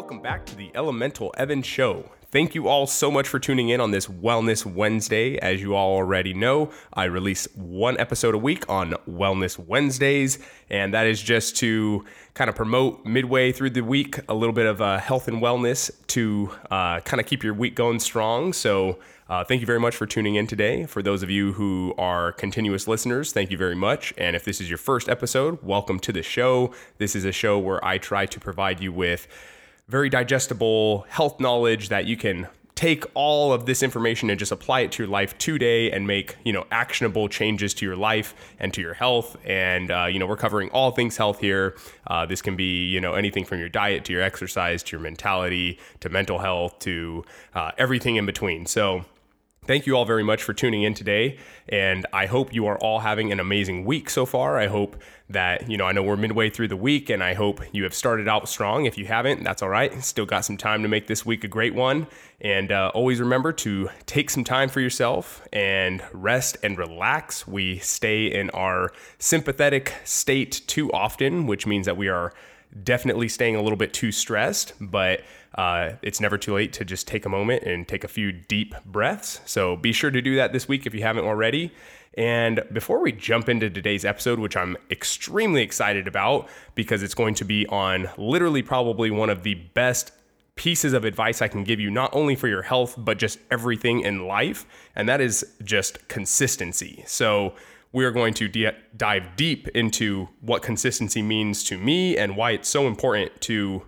Welcome 0.00 0.22
back 0.22 0.46
to 0.46 0.56
the 0.56 0.70
Elemental 0.74 1.34
Evan 1.36 1.60
Show. 1.60 2.10
Thank 2.30 2.54
you 2.54 2.68
all 2.68 2.86
so 2.86 3.10
much 3.10 3.28
for 3.28 3.38
tuning 3.38 3.68
in 3.68 3.82
on 3.82 3.90
this 3.90 4.06
Wellness 4.06 4.64
Wednesday. 4.64 5.36
As 5.36 5.60
you 5.60 5.74
all 5.74 5.94
already 5.94 6.32
know, 6.32 6.70
I 6.94 7.04
release 7.04 7.46
one 7.54 8.00
episode 8.00 8.34
a 8.34 8.38
week 8.38 8.66
on 8.66 8.92
Wellness 9.06 9.58
Wednesdays, 9.58 10.38
and 10.70 10.94
that 10.94 11.06
is 11.06 11.20
just 11.20 11.58
to 11.58 12.06
kind 12.32 12.48
of 12.48 12.56
promote 12.56 13.04
midway 13.04 13.52
through 13.52 13.70
the 13.70 13.82
week 13.82 14.18
a 14.26 14.32
little 14.32 14.54
bit 14.54 14.64
of 14.64 14.80
uh, 14.80 14.98
health 14.98 15.28
and 15.28 15.42
wellness 15.42 15.90
to 16.06 16.50
uh, 16.70 17.00
kind 17.00 17.20
of 17.20 17.26
keep 17.26 17.44
your 17.44 17.52
week 17.52 17.74
going 17.74 18.00
strong. 18.00 18.54
So, 18.54 19.00
uh, 19.28 19.44
thank 19.44 19.60
you 19.60 19.66
very 19.66 19.78
much 19.78 19.94
for 19.94 20.06
tuning 20.06 20.36
in 20.36 20.46
today. 20.46 20.86
For 20.86 21.02
those 21.02 21.22
of 21.22 21.28
you 21.28 21.52
who 21.52 21.94
are 21.98 22.32
continuous 22.32 22.88
listeners, 22.88 23.32
thank 23.34 23.50
you 23.50 23.58
very 23.58 23.76
much. 23.76 24.14
And 24.16 24.34
if 24.34 24.44
this 24.44 24.62
is 24.62 24.70
your 24.70 24.78
first 24.78 25.10
episode, 25.10 25.62
welcome 25.62 26.00
to 26.00 26.10
the 26.10 26.22
show. 26.22 26.72
This 26.96 27.14
is 27.14 27.26
a 27.26 27.32
show 27.32 27.58
where 27.58 27.84
I 27.84 27.98
try 27.98 28.24
to 28.24 28.40
provide 28.40 28.80
you 28.80 28.92
with 28.92 29.28
very 29.90 30.08
digestible 30.08 31.04
health 31.08 31.40
knowledge 31.40 31.88
that 31.88 32.06
you 32.06 32.16
can 32.16 32.46
take 32.76 33.04
all 33.12 33.52
of 33.52 33.66
this 33.66 33.82
information 33.82 34.30
and 34.30 34.38
just 34.38 34.52
apply 34.52 34.80
it 34.80 34.92
to 34.92 35.02
your 35.02 35.10
life 35.10 35.36
today 35.36 35.90
and 35.90 36.06
make 36.06 36.36
you 36.44 36.52
know 36.52 36.64
actionable 36.70 37.28
changes 37.28 37.74
to 37.74 37.84
your 37.84 37.96
life 37.96 38.34
and 38.58 38.72
to 38.72 38.80
your 38.80 38.94
health. 38.94 39.36
And 39.44 39.90
uh, 39.90 40.06
you 40.06 40.18
know 40.18 40.26
we're 40.26 40.36
covering 40.36 40.70
all 40.70 40.92
things 40.92 41.16
health 41.16 41.40
here. 41.40 41.76
Uh, 42.06 42.24
this 42.24 42.40
can 42.40 42.56
be 42.56 42.86
you 42.86 43.00
know 43.00 43.14
anything 43.14 43.44
from 43.44 43.58
your 43.58 43.68
diet 43.68 44.04
to 44.06 44.12
your 44.12 44.22
exercise 44.22 44.82
to 44.84 44.96
your 44.96 45.02
mentality 45.02 45.78
to 45.98 46.08
mental 46.08 46.38
health 46.38 46.78
to 46.80 47.24
uh, 47.54 47.72
everything 47.76 48.16
in 48.16 48.24
between. 48.24 48.64
So 48.64 49.04
Thank 49.70 49.86
you 49.86 49.96
all 49.96 50.04
very 50.04 50.24
much 50.24 50.42
for 50.42 50.52
tuning 50.52 50.82
in 50.82 50.94
today. 50.94 51.38
And 51.68 52.04
I 52.12 52.26
hope 52.26 52.52
you 52.52 52.66
are 52.66 52.76
all 52.78 52.98
having 52.98 53.30
an 53.30 53.38
amazing 53.38 53.84
week 53.84 54.10
so 54.10 54.26
far. 54.26 54.58
I 54.58 54.66
hope 54.66 55.00
that, 55.28 55.70
you 55.70 55.76
know, 55.76 55.84
I 55.84 55.92
know 55.92 56.02
we're 56.02 56.16
midway 56.16 56.50
through 56.50 56.66
the 56.66 56.76
week 56.76 57.08
and 57.08 57.22
I 57.22 57.34
hope 57.34 57.60
you 57.70 57.84
have 57.84 57.94
started 57.94 58.26
out 58.26 58.48
strong. 58.48 58.86
If 58.86 58.98
you 58.98 59.04
haven't, 59.04 59.44
that's 59.44 59.62
all 59.62 59.68
right. 59.68 60.02
Still 60.02 60.26
got 60.26 60.44
some 60.44 60.56
time 60.56 60.82
to 60.82 60.88
make 60.88 61.06
this 61.06 61.24
week 61.24 61.44
a 61.44 61.46
great 61.46 61.72
one. 61.72 62.08
And 62.40 62.72
uh, 62.72 62.90
always 62.94 63.20
remember 63.20 63.52
to 63.52 63.88
take 64.06 64.28
some 64.30 64.42
time 64.42 64.70
for 64.70 64.80
yourself 64.80 65.46
and 65.52 66.02
rest 66.12 66.56
and 66.64 66.76
relax. 66.76 67.46
We 67.46 67.78
stay 67.78 68.26
in 68.26 68.50
our 68.50 68.90
sympathetic 69.20 69.94
state 70.02 70.62
too 70.66 70.90
often, 70.90 71.46
which 71.46 71.64
means 71.64 71.86
that 71.86 71.96
we 71.96 72.08
are 72.08 72.32
definitely 72.82 73.28
staying 73.28 73.54
a 73.54 73.62
little 73.62 73.76
bit 73.76 73.92
too 73.92 74.10
stressed, 74.10 74.72
but 74.80 75.22
uh, 75.54 75.92
it's 76.02 76.20
never 76.20 76.38
too 76.38 76.54
late 76.54 76.72
to 76.74 76.84
just 76.84 77.08
take 77.08 77.26
a 77.26 77.28
moment 77.28 77.64
and 77.64 77.86
take 77.86 78.04
a 78.04 78.08
few 78.08 78.32
deep 78.32 78.74
breaths. 78.84 79.40
So 79.46 79.76
be 79.76 79.92
sure 79.92 80.10
to 80.10 80.22
do 80.22 80.36
that 80.36 80.52
this 80.52 80.68
week 80.68 80.86
if 80.86 80.94
you 80.94 81.02
haven't 81.02 81.24
already. 81.24 81.72
And 82.14 82.62
before 82.72 83.00
we 83.00 83.12
jump 83.12 83.48
into 83.48 83.70
today's 83.70 84.04
episode, 84.04 84.38
which 84.38 84.56
I'm 84.56 84.76
extremely 84.90 85.62
excited 85.62 86.08
about 86.08 86.48
because 86.74 87.02
it's 87.02 87.14
going 87.14 87.34
to 87.34 87.44
be 87.44 87.66
on 87.68 88.08
literally 88.16 88.62
probably 88.62 89.10
one 89.10 89.30
of 89.30 89.42
the 89.42 89.54
best 89.54 90.12
pieces 90.56 90.92
of 90.92 91.04
advice 91.04 91.40
I 91.40 91.48
can 91.48 91.64
give 91.64 91.80
you, 91.80 91.90
not 91.90 92.14
only 92.14 92.36
for 92.36 92.48
your 92.48 92.62
health, 92.62 92.94
but 92.98 93.18
just 93.18 93.38
everything 93.50 94.00
in 94.00 94.26
life. 94.26 94.66
And 94.94 95.08
that 95.08 95.20
is 95.20 95.56
just 95.64 96.06
consistency. 96.08 97.04
So, 97.06 97.54
we 97.92 98.04
are 98.04 98.12
going 98.12 98.34
to 98.34 98.46
de- 98.46 98.76
dive 98.96 99.34
deep 99.34 99.66
into 99.68 100.28
what 100.40 100.62
consistency 100.62 101.22
means 101.22 101.64
to 101.64 101.76
me 101.76 102.16
and 102.16 102.36
why 102.36 102.52
it's 102.52 102.68
so 102.68 102.86
important 102.86 103.40
to 103.40 103.82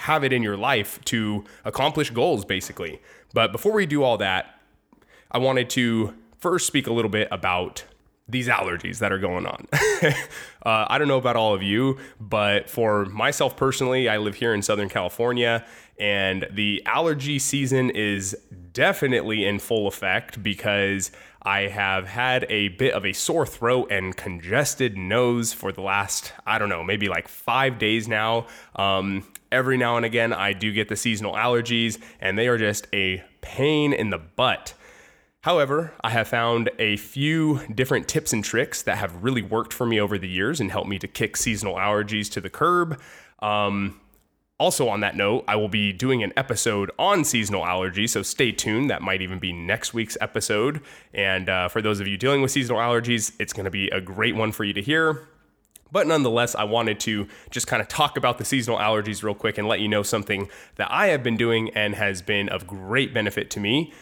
have 0.00 0.24
it 0.24 0.32
in 0.32 0.42
your 0.42 0.56
life 0.56 0.98
to 1.04 1.44
accomplish 1.64 2.10
goals, 2.10 2.44
basically. 2.44 3.00
But 3.34 3.52
before 3.52 3.72
we 3.72 3.86
do 3.86 4.02
all 4.02 4.16
that, 4.16 4.58
I 5.30 5.38
wanted 5.38 5.68
to 5.70 6.14
first 6.38 6.66
speak 6.66 6.86
a 6.86 6.92
little 6.92 7.10
bit 7.10 7.28
about 7.30 7.84
these 8.30 8.48
allergies 8.48 8.98
that 8.98 9.12
are 9.12 9.18
going 9.18 9.46
on. 9.46 9.66
uh, 9.72 10.86
I 10.88 10.98
don't 10.98 11.08
know 11.08 11.18
about 11.18 11.36
all 11.36 11.54
of 11.54 11.62
you, 11.62 11.98
but 12.18 12.68
for 12.68 13.06
myself 13.06 13.56
personally, 13.56 14.08
I 14.08 14.18
live 14.18 14.34
here 14.36 14.54
in 14.54 14.62
Southern 14.62 14.88
California, 14.88 15.64
and 15.98 16.46
the 16.50 16.82
allergy 16.86 17.38
season 17.38 17.90
is 17.90 18.36
definitely 18.72 19.44
in 19.44 19.58
full 19.58 19.86
effect 19.86 20.42
because 20.42 21.10
I 21.42 21.62
have 21.62 22.06
had 22.06 22.46
a 22.50 22.68
bit 22.68 22.92
of 22.92 23.04
a 23.06 23.12
sore 23.12 23.46
throat 23.46 23.90
and 23.90 24.16
congested 24.16 24.96
nose 24.96 25.52
for 25.52 25.72
the 25.72 25.80
last, 25.80 26.32
I 26.46 26.58
don't 26.58 26.68
know, 26.68 26.84
maybe 26.84 27.08
like 27.08 27.28
five 27.28 27.78
days 27.78 28.08
now. 28.08 28.46
Um, 28.76 29.26
every 29.50 29.76
now 29.76 29.96
and 29.96 30.04
again, 30.04 30.32
I 30.32 30.52
do 30.52 30.72
get 30.72 30.88
the 30.88 30.96
seasonal 30.96 31.34
allergies, 31.34 31.98
and 32.20 32.38
they 32.38 32.48
are 32.48 32.58
just 32.58 32.86
a 32.92 33.24
pain 33.40 33.92
in 33.92 34.10
the 34.10 34.18
butt. 34.18 34.74
However, 35.42 35.94
I 36.02 36.10
have 36.10 36.28
found 36.28 36.70
a 36.78 36.98
few 36.98 37.60
different 37.74 38.08
tips 38.08 38.34
and 38.34 38.44
tricks 38.44 38.82
that 38.82 38.98
have 38.98 39.22
really 39.22 39.40
worked 39.40 39.72
for 39.72 39.86
me 39.86 39.98
over 39.98 40.18
the 40.18 40.28
years 40.28 40.60
and 40.60 40.70
helped 40.70 40.88
me 40.88 40.98
to 40.98 41.08
kick 41.08 41.36
seasonal 41.36 41.76
allergies 41.76 42.30
to 42.32 42.42
the 42.42 42.50
curb. 42.50 43.00
Um, 43.38 43.98
also, 44.58 44.90
on 44.90 45.00
that 45.00 45.16
note, 45.16 45.44
I 45.48 45.56
will 45.56 45.70
be 45.70 45.94
doing 45.94 46.22
an 46.22 46.34
episode 46.36 46.90
on 46.98 47.24
seasonal 47.24 47.62
allergies, 47.62 48.10
so 48.10 48.20
stay 48.20 48.52
tuned. 48.52 48.90
That 48.90 49.00
might 49.00 49.22
even 49.22 49.38
be 49.38 49.54
next 49.54 49.94
week's 49.94 50.18
episode. 50.20 50.82
And 51.14 51.48
uh, 51.48 51.68
for 51.68 51.80
those 51.80 52.00
of 52.00 52.06
you 52.06 52.18
dealing 52.18 52.42
with 52.42 52.50
seasonal 52.50 52.78
allergies, 52.78 53.32
it's 53.40 53.54
going 53.54 53.64
to 53.64 53.70
be 53.70 53.88
a 53.88 54.02
great 54.02 54.36
one 54.36 54.52
for 54.52 54.64
you 54.64 54.74
to 54.74 54.82
hear. 54.82 55.26
But 55.90 56.06
nonetheless, 56.06 56.54
I 56.54 56.64
wanted 56.64 57.00
to 57.00 57.26
just 57.50 57.66
kind 57.66 57.80
of 57.80 57.88
talk 57.88 58.18
about 58.18 58.36
the 58.36 58.44
seasonal 58.44 58.78
allergies 58.78 59.22
real 59.22 59.34
quick 59.34 59.56
and 59.56 59.66
let 59.66 59.80
you 59.80 59.88
know 59.88 60.02
something 60.02 60.50
that 60.76 60.88
I 60.90 61.06
have 61.06 61.22
been 61.22 61.38
doing 61.38 61.70
and 61.70 61.94
has 61.94 62.20
been 62.20 62.50
of 62.50 62.66
great 62.66 63.14
benefit 63.14 63.50
to 63.52 63.60
me 63.60 63.94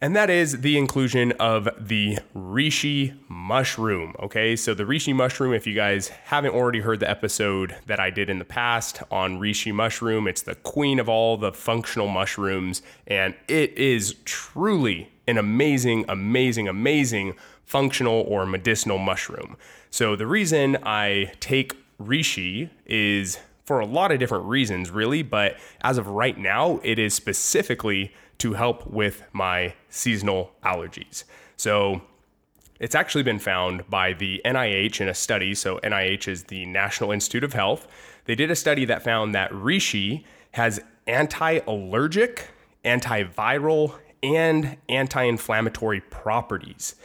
and 0.00 0.14
that 0.14 0.28
is 0.28 0.60
the 0.60 0.76
inclusion 0.76 1.32
of 1.32 1.68
the 1.78 2.18
reishi 2.34 3.16
mushroom. 3.28 4.14
Okay, 4.20 4.54
so 4.56 4.74
the 4.74 4.84
reishi 4.84 5.14
mushroom, 5.14 5.54
if 5.54 5.66
you 5.66 5.74
guys 5.74 6.08
haven't 6.08 6.54
already 6.54 6.80
heard 6.80 7.00
the 7.00 7.08
episode 7.08 7.76
that 7.86 7.98
I 7.98 8.10
did 8.10 8.28
in 8.28 8.38
the 8.38 8.44
past 8.44 9.02
on 9.10 9.40
reishi 9.40 9.72
mushroom, 9.74 10.28
it's 10.28 10.42
the 10.42 10.54
queen 10.56 10.98
of 10.98 11.08
all 11.08 11.36
the 11.36 11.52
functional 11.52 12.08
mushrooms, 12.08 12.82
and 13.06 13.34
it 13.48 13.72
is 13.72 14.16
truly 14.24 15.10
an 15.26 15.38
amazing, 15.38 16.04
amazing, 16.08 16.68
amazing 16.68 17.34
functional 17.64 18.24
or 18.28 18.46
medicinal 18.46 18.98
mushroom. 18.98 19.56
So 19.90 20.14
the 20.14 20.26
reason 20.26 20.76
I 20.82 21.32
take 21.40 21.74
reishi 21.98 22.70
is 22.84 23.38
for 23.64 23.80
a 23.80 23.86
lot 23.86 24.12
of 24.12 24.20
different 24.20 24.44
reasons, 24.44 24.90
really, 24.90 25.22
but 25.22 25.56
as 25.80 25.98
of 25.98 26.06
right 26.06 26.38
now, 26.38 26.80
it 26.84 26.98
is 26.98 27.14
specifically 27.14 28.12
to 28.38 28.54
help 28.54 28.86
with 28.86 29.22
my 29.32 29.74
seasonal 29.88 30.52
allergies. 30.64 31.24
So 31.56 32.02
it's 32.78 32.94
actually 32.94 33.22
been 33.22 33.38
found 33.38 33.88
by 33.88 34.12
the 34.12 34.40
NIH 34.44 35.00
in 35.00 35.08
a 35.08 35.14
study. 35.14 35.54
So, 35.54 35.78
NIH 35.78 36.28
is 36.28 36.44
the 36.44 36.66
National 36.66 37.10
Institute 37.10 37.44
of 37.44 37.54
Health. 37.54 37.88
They 38.26 38.34
did 38.34 38.50
a 38.50 38.56
study 38.56 38.84
that 38.84 39.02
found 39.02 39.34
that 39.34 39.50
reishi 39.50 40.24
has 40.52 40.80
anti 41.06 41.60
allergic, 41.66 42.48
antiviral, 42.84 43.98
and 44.22 44.76
anti 44.88 45.22
inflammatory 45.22 46.00
properties. 46.00 46.96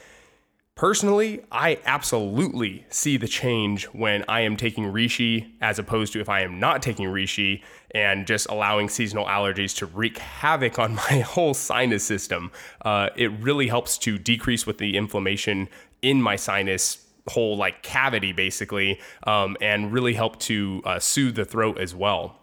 Personally, 0.75 1.41
I 1.51 1.79
absolutely 1.85 2.85
see 2.89 3.17
the 3.17 3.27
change 3.27 3.85
when 3.85 4.23
I 4.27 4.41
am 4.41 4.55
taking 4.55 4.85
reishi 4.85 5.51
as 5.61 5.77
opposed 5.77 6.13
to 6.13 6.21
if 6.21 6.29
I 6.29 6.41
am 6.41 6.59
not 6.59 6.81
taking 6.81 7.07
reishi 7.07 7.61
and 7.93 8.25
just 8.25 8.47
allowing 8.47 8.89
seasonal 8.89 9.25
allergies 9.25 9.75
to 9.77 9.85
wreak 9.85 10.17
havoc 10.17 10.79
on 10.79 10.95
my 11.09 11.19
whole 11.19 11.53
sinus 11.53 12.03
system. 12.03 12.51
Uh, 12.83 13.09
it 13.15 13.31
really 13.41 13.67
helps 13.67 13.97
to 13.99 14.17
decrease 14.17 14.65
with 14.65 14.77
the 14.77 14.97
inflammation 14.97 15.69
in 16.01 16.21
my 16.21 16.35
sinus 16.35 17.05
whole 17.27 17.55
like 17.55 17.83
cavity 17.83 18.31
basically 18.31 18.99
um, 19.27 19.55
and 19.61 19.93
really 19.93 20.15
help 20.15 20.39
to 20.39 20.81
uh, 20.85 20.97
soothe 20.97 21.35
the 21.35 21.45
throat 21.45 21.77
as 21.77 21.93
well. 21.93 22.40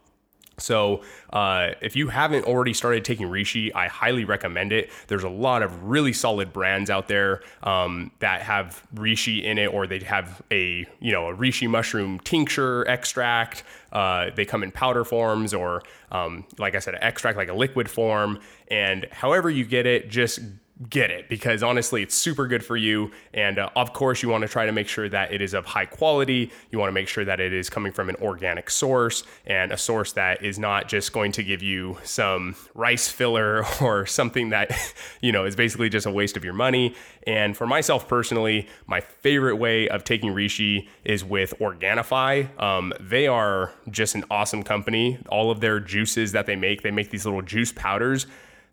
So, 0.58 1.02
uh, 1.32 1.70
if 1.80 1.96
you 1.96 2.08
haven't 2.08 2.44
already 2.44 2.74
started 2.74 3.04
taking 3.04 3.28
reishi, 3.28 3.74
I 3.74 3.88
highly 3.88 4.24
recommend 4.24 4.72
it. 4.72 4.90
There's 5.06 5.24
a 5.24 5.28
lot 5.28 5.62
of 5.62 5.84
really 5.84 6.12
solid 6.12 6.52
brands 6.52 6.90
out 6.90 7.08
there 7.08 7.42
um, 7.62 8.10
that 8.20 8.42
have 8.42 8.82
reishi 8.94 9.42
in 9.42 9.58
it, 9.58 9.72
or 9.72 9.86
they 9.86 10.00
have 10.00 10.42
a 10.50 10.86
you 11.00 11.12
know 11.12 11.28
a 11.28 11.36
reishi 11.36 11.68
mushroom 11.68 12.18
tincture 12.20 12.86
extract. 12.88 13.62
Uh, 13.92 14.30
they 14.34 14.44
come 14.44 14.62
in 14.62 14.70
powder 14.70 15.04
forms, 15.04 15.54
or 15.54 15.82
um, 16.12 16.44
like 16.58 16.74
I 16.74 16.78
said, 16.78 16.96
extract 17.00 17.36
like 17.36 17.48
a 17.48 17.54
liquid 17.54 17.90
form. 17.90 18.40
And 18.70 19.06
however 19.10 19.48
you 19.48 19.64
get 19.64 19.86
it, 19.86 20.10
just 20.10 20.40
get 20.88 21.10
it 21.10 21.28
because 21.28 21.62
honestly, 21.62 22.02
it's 22.02 22.14
super 22.14 22.46
good 22.46 22.64
for 22.64 22.76
you. 22.76 23.10
And 23.34 23.58
uh, 23.58 23.70
of 23.74 23.92
course, 23.92 24.22
you 24.22 24.28
want 24.28 24.42
to 24.42 24.48
try 24.48 24.66
to 24.66 24.72
make 24.72 24.88
sure 24.88 25.08
that 25.08 25.32
it 25.32 25.42
is 25.42 25.54
of 25.54 25.66
high 25.66 25.86
quality. 25.86 26.52
You 26.70 26.78
want 26.78 26.88
to 26.88 26.92
make 26.92 27.08
sure 27.08 27.24
that 27.24 27.40
it 27.40 27.52
is 27.52 27.68
coming 27.68 27.92
from 27.92 28.08
an 28.08 28.16
organic 28.16 28.70
source 28.70 29.24
and 29.46 29.72
a 29.72 29.76
source 29.76 30.12
that 30.12 30.42
is 30.42 30.58
not 30.58 30.88
just 30.88 31.12
going 31.12 31.32
to 31.32 31.42
give 31.42 31.62
you 31.62 31.98
some 32.04 32.54
rice 32.74 33.08
filler 33.08 33.64
or 33.80 34.06
something 34.06 34.50
that, 34.50 34.70
you 35.20 35.32
know, 35.32 35.44
is 35.44 35.56
basically 35.56 35.88
just 35.88 36.06
a 36.06 36.10
waste 36.10 36.36
of 36.36 36.44
your 36.44 36.54
money. 36.54 36.94
And 37.26 37.56
for 37.56 37.66
myself 37.66 38.06
personally, 38.06 38.68
my 38.86 39.00
favorite 39.00 39.56
way 39.56 39.88
of 39.88 40.04
taking 40.04 40.32
Reishi 40.32 40.88
is 41.04 41.24
with 41.24 41.54
Organifi. 41.58 42.58
Um, 42.60 42.92
they 43.00 43.26
are 43.26 43.72
just 43.90 44.14
an 44.14 44.24
awesome 44.30 44.62
company. 44.62 45.18
All 45.28 45.50
of 45.50 45.60
their 45.60 45.80
juices 45.80 46.32
that 46.32 46.46
they 46.46 46.56
make, 46.56 46.82
they 46.82 46.90
make 46.90 47.10
these 47.10 47.26
little 47.26 47.42
juice 47.42 47.72
powders 47.72 48.26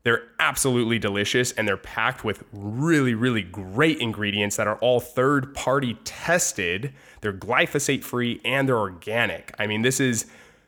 they're 0.06 0.22
absolutely 0.40 1.00
delicious 1.00 1.52
and 1.54 1.68
they're 1.68 1.76
packed 1.78 2.24
with 2.24 2.44
really, 2.54 3.16
really 3.16 3.42
great 3.42 3.98
ingredients 3.98 4.56
that 4.56 4.68
are 4.68 4.78
all 4.78 5.00
third 5.00 5.54
party 5.56 5.98
tested. 6.04 6.94
They're 7.22 7.34
glyphosate 7.34 8.04
free 8.04 8.40
and 8.46 8.70
they're 8.70 8.78
organic. 8.78 9.56
I 9.58 9.66
mean, 9.66 9.82
this 9.82 10.00
is 10.00 10.28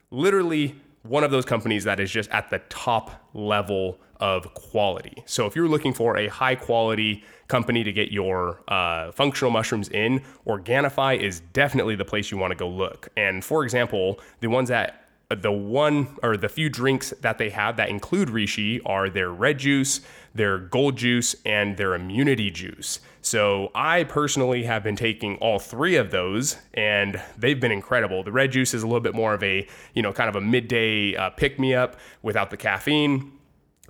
literally 0.09 0.75
one 1.03 1.23
of 1.23 1.29
those 1.29 1.45
companies 1.45 1.83
that 1.83 1.99
is 1.99 2.09
just 2.09 2.31
at 2.31 2.49
the 2.49 2.57
top 2.69 3.11
level 3.35 3.99
of 4.19 4.51
quality. 4.55 5.21
So 5.27 5.45
if 5.45 5.55
you're 5.55 5.67
looking 5.67 5.93
for 5.93 6.17
a 6.17 6.27
high 6.27 6.55
quality 6.55 7.23
company 7.47 7.83
to 7.83 7.93
get 7.93 8.11
your 8.11 8.63
uh, 8.67 9.11
functional 9.11 9.51
mushrooms 9.51 9.87
in, 9.89 10.23
Organifi 10.47 11.19
is 11.19 11.41
definitely 11.53 11.95
the 11.95 12.05
place 12.05 12.31
you 12.31 12.39
want 12.39 12.49
to 12.49 12.57
go 12.57 12.67
look. 12.67 13.09
And 13.15 13.45
for 13.45 13.63
example, 13.63 14.19
the 14.39 14.47
ones 14.47 14.69
that 14.69 15.06
the 15.29 15.51
one 15.51 16.15
or 16.23 16.37
the 16.37 16.47
few 16.47 16.69
drinks 16.69 17.13
that 17.21 17.37
they 17.37 17.49
have 17.49 17.75
that 17.77 17.89
include 17.89 18.29
reishi 18.29 18.79
are 18.85 19.09
their 19.09 19.29
red 19.29 19.59
juice, 19.59 19.99
their 20.33 20.57
gold 20.57 20.95
juice, 20.95 21.35
and 21.45 21.75
their 21.75 21.93
immunity 21.93 22.49
juice. 22.49 23.01
So 23.21 23.69
I 23.75 24.05
personally 24.05 24.63
have 24.63 24.83
been 24.83 24.95
taking 24.95 25.35
all 25.37 25.59
three 25.59 25.97
of 25.97 26.11
those, 26.11 26.57
and 26.73 27.21
they've 27.37 27.59
been 27.59 27.73
incredible. 27.73 28.23
The 28.23 28.31
red 28.31 28.53
juice 28.53 28.73
is 28.73 28.83
a 28.83 28.87
little 28.87 29.01
bit 29.01 29.15
more 29.15 29.33
of 29.33 29.43
a 29.43 29.67
you 29.93 30.01
know 30.01 30.13
kind 30.13 30.29
of 30.29 30.37
a 30.37 30.41
midday 30.41 31.15
uh, 31.15 31.31
pick 31.31 31.59
me 31.59 31.75
up 31.75 31.97
without 32.21 32.49
the 32.49 32.57
caffeine, 32.57 33.33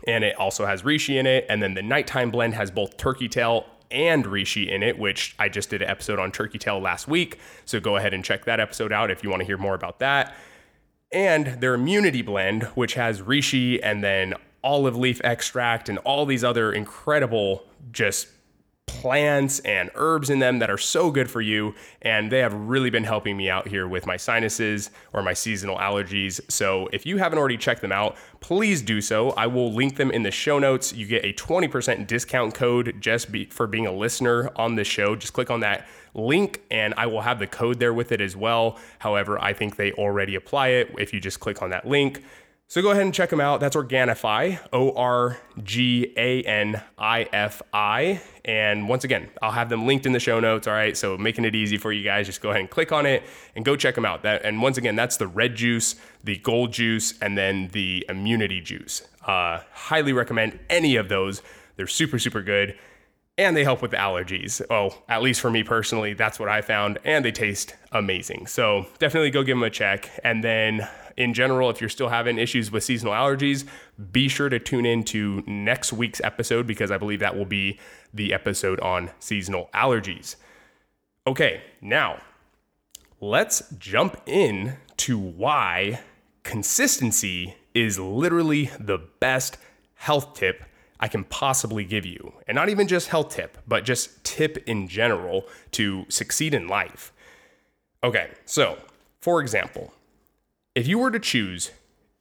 and 0.08 0.24
it 0.24 0.36
also 0.38 0.66
has 0.66 0.82
reishi 0.82 1.20
in 1.20 1.28
it. 1.28 1.46
And 1.50 1.62
then 1.62 1.76
the 1.76 1.84
nighttime 1.84 2.32
blend 2.32 2.56
has 2.56 2.72
both 2.72 2.98
turkey 2.98 3.28
tail 3.28 3.68
and 3.92 4.26
reishi 4.26 4.68
in 4.68 4.82
it, 4.82 4.98
which 4.98 5.36
I 5.38 5.50
just 5.50 5.70
did 5.70 5.84
an 5.84 5.90
episode 5.90 6.18
on 6.18 6.32
turkey 6.32 6.58
tail 6.58 6.80
last 6.80 7.08
week. 7.08 7.38
So 7.66 7.80
go 7.80 7.96
ahead 7.96 8.14
and 8.14 8.26
check 8.26 8.46
that 8.46 8.60
episode 8.60 8.92
out 8.92 9.12
if 9.12 9.24
you 9.24 9.30
want 9.30 9.42
to 9.42 9.46
hear 9.46 9.58
more 9.58 9.76
about 9.76 10.00
that 10.00 10.36
and 11.12 11.62
their 11.62 11.74
immunity 11.74 12.22
blend, 12.22 12.64
which 12.76 12.96
has 12.96 13.22
reishi 13.22 13.80
and 13.82 14.04
then 14.04 14.34
olive 14.64 14.96
leaf 14.98 15.22
extract 15.24 15.88
and 15.88 15.98
all 16.00 16.26
these 16.26 16.44
other 16.44 16.74
incredible 16.74 17.64
just 17.92 18.28
plants 18.88 19.60
and 19.60 19.92
herbs 19.94 20.30
in 20.30 20.40
them 20.40 20.60
that 20.60 20.72
are 20.72 20.78
so 20.78 21.12
good 21.12 21.30
for 21.30 21.40
you. 21.40 21.76
And 22.02 22.32
they 22.32 22.40
have 22.40 22.54
really 22.54 22.90
been 22.90 23.04
helping 23.04 23.38
me 23.38 23.50
out 23.50 23.68
here 23.68 23.88
with 23.88 24.08
my 24.08 24.18
sinuses 24.18 24.90
or 25.14 25.22
my 25.22 25.34
seasonal 25.34 25.78
allergies. 25.78 26.42
So 26.50 26.90
if 26.92 27.06
you 27.06 27.18
haven't 27.18 27.38
already 27.38 27.58
checked 27.58 27.82
them 27.82 27.92
out, 27.92 28.16
please 28.40 28.82
do 28.82 29.00
so. 29.00 29.32
I 29.32 29.48
will 29.48 29.72
link 29.72 29.98
them 29.98 30.10
in 30.10 30.24
the 30.24 30.32
show 30.32 30.58
notes. 30.58 30.94
You 30.94 31.06
get 31.06 31.24
a 31.24 31.34
20% 31.34 32.08
discount 32.08 32.56
code 32.56 32.96
just 33.00 33.32
be, 33.32 33.46
for 33.46 33.68
being 33.68 33.86
a 33.86 33.94
listener 33.94 34.50
on 34.56 34.76
the 34.76 34.84
show. 34.84 35.16
Just 35.16 35.34
click 35.34 35.52
on 35.52 35.60
that 35.60 35.88
link 36.14 36.64
and 36.72 36.94
I 36.98 37.06
will 37.06 37.22
have 37.22 37.40
the 37.40 37.48
code 37.48 37.80
there 37.80 37.94
with 37.94 38.12
it 38.12 38.22
as 38.22 38.36
well. 38.36 38.80
However, 39.00 39.40
I 39.40 39.54
think 39.54 39.76
they 39.76 39.92
already 39.94 40.36
apply 40.36 40.70
it 40.70 40.96
if 40.98 41.14
you 41.14 41.20
just 41.20 41.40
click 41.40 41.62
on 41.62 41.70
that 41.70 41.88
link. 41.88 42.24
So 42.70 42.82
go 42.82 42.92
ahead 42.92 43.04
and 43.04 43.14
check 43.14 43.30
them 43.30 43.40
out. 43.40 43.62
That's 43.62 43.78
Organifi, 43.78 44.60
O 44.74 44.92
R 44.92 45.38
G 45.64 46.14
A 46.18 46.42
N 46.44 46.82
I 46.98 47.24
F 47.32 47.62
I. 47.72 48.22
And 48.44 48.90
once 48.90 49.06
again, 49.06 49.30
I'll 49.42 49.52
have 49.52 49.70
them 49.70 49.88
linked 49.88 50.06
in 50.06 50.12
the 50.12 50.20
show 50.20 50.42
notes. 50.42 50.68
All 50.68 50.74
right. 50.74 50.96
So 50.98 51.18
making 51.18 51.46
it 51.46 51.56
easy 51.56 51.78
for 51.78 51.94
you 51.94 52.04
guys, 52.04 52.26
just 52.26 52.42
go 52.42 52.50
ahead 52.50 52.60
and 52.60 52.70
click 52.70 52.92
on 52.92 53.06
it 53.06 53.24
and 53.56 53.64
go 53.64 53.78
check 53.78 53.96
them 53.96 54.06
out. 54.06 54.24
That 54.24 54.44
and 54.44 54.62
once 54.62 54.78
again, 54.78 54.98
that's 54.98 55.16
the 55.16 55.28
red 55.28 55.56
juice, 55.56 55.96
the 56.26 56.38
gold 56.40 56.74
juice, 56.74 57.18
and 57.22 57.38
then 57.38 57.70
the 57.70 58.06
immunity 58.10 58.60
juice. 58.60 59.08
Uh, 59.26 59.62
highly 59.72 60.12
recommend 60.12 60.60
any 60.70 60.98
of 60.98 61.08
those. 61.08 61.42
They're 61.78 61.88
super, 61.88 62.20
super 62.20 62.42
good 62.42 62.78
and 63.38 63.56
they 63.56 63.64
help 63.64 63.82
with 63.82 63.92
allergies. 63.92 64.62
Oh, 64.70 65.04
at 65.08 65.22
least 65.22 65.42
for 65.42 65.52
me 65.52 65.64
personally, 65.64 66.16
that's 66.16 66.40
what 66.40 66.50
I 66.50 66.62
found, 66.62 66.98
and 67.04 67.24
they 67.24 67.32
taste 67.32 67.76
amazing. 67.92 68.48
So 68.48 68.88
definitely 68.98 69.30
go 69.30 69.44
give 69.44 69.58
them 69.58 69.64
a 69.64 69.70
check. 69.70 70.10
And 70.24 70.44
then 70.44 70.88
in 71.18 71.34
general, 71.34 71.70
if 71.70 71.82
you're 71.82 71.90
still 71.90 72.10
having 72.10 72.38
issues 72.38 72.72
with 72.72 72.84
seasonal 72.84 73.14
allergies, 73.14 73.66
be 74.12 74.28
sure 74.28 74.50
to 74.50 74.60
tune 74.60 74.86
in 74.86 75.04
to 75.06 75.44
next 75.48 75.92
week's 75.92 76.22
episode 76.22 76.68
because 76.68 76.92
I 76.92 76.98
believe 76.98 77.20
that 77.20 77.36
will 77.36 77.46
be 77.46 77.80
the 78.14 78.34
episode 78.34 78.80
on 78.80 79.10
seasonal 79.20 79.70
allergies. 79.74 80.36
Okay, 81.26 81.64
now 81.82 82.22
let's 83.20 83.64
jump 83.80 84.22
in 84.28 84.78
to 84.98 85.18
why 85.18 86.00
consistency 86.44 87.56
is 87.74 88.00
literally 88.00 88.72
the 88.80 89.00
best 89.20 89.58
health 89.96 90.36
tip 90.36 90.64
I 91.00 91.08
can 91.08 91.24
possibly 91.24 91.84
give 91.84 92.06
you. 92.06 92.34
And 92.48 92.56
not 92.56 92.70
even 92.70 92.88
just 92.88 93.10
health 93.10 93.30
tip, 93.30 93.58
but 93.68 93.84
just 93.84 94.24
tip 94.24 94.64
in 94.68 94.88
general 94.88 95.46
to 95.72 96.06
succeed 96.10 96.54
in 96.54 96.68
life. 96.68 97.12
Okay, 98.04 98.30
so 98.46 98.78
for 99.20 99.42
example, 99.42 99.94
if 100.78 100.88
you 100.88 101.00
were 101.00 101.10
to 101.10 101.20
choose 101.20 101.72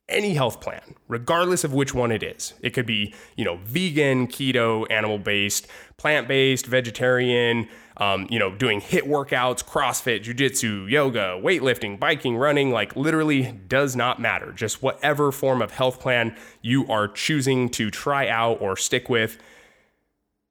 any 0.09 0.33
health 0.33 0.63
plan, 0.63 0.95
regardless 1.09 1.63
of 1.63 1.75
which 1.75 1.93
one 1.93 2.11
it 2.11 2.23
is. 2.23 2.55
It 2.63 2.71
could 2.71 2.87
be, 2.87 3.13
you 3.37 3.45
know, 3.45 3.59
vegan, 3.65 4.29
keto, 4.29 4.87
animal 4.91 5.19
based, 5.19 5.67
plant 5.99 6.27
based, 6.27 6.65
vegetarian, 6.65 7.69
um, 7.99 8.27
you 8.31 8.39
know, 8.39 8.55
doing 8.55 8.81
HIIT 8.81 9.03
workouts, 9.03 9.63
CrossFit, 9.63 10.25
jujitsu, 10.25 10.91
yoga, 10.91 11.39
weightlifting, 11.43 12.01
biking, 12.01 12.35
running, 12.35 12.71
like 12.71 12.97
literally 12.97 13.53
does 13.69 13.95
not 13.95 14.19
matter. 14.19 14.53
Just 14.53 14.83
whatever 14.83 15.31
form 15.31 15.61
of 15.61 15.73
health 15.73 16.01
plan 16.01 16.35
you 16.63 16.87
are 16.89 17.09
choosing 17.09 17.69
to 17.71 17.91
try 17.91 18.27
out 18.27 18.63
or 18.63 18.75
stick 18.75 19.11
with. 19.11 19.37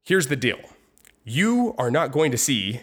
Here's 0.04 0.28
the 0.28 0.36
deal 0.36 0.60
you 1.24 1.74
are 1.80 1.90
not 1.90 2.12
going 2.12 2.30
to 2.30 2.38
see 2.38 2.82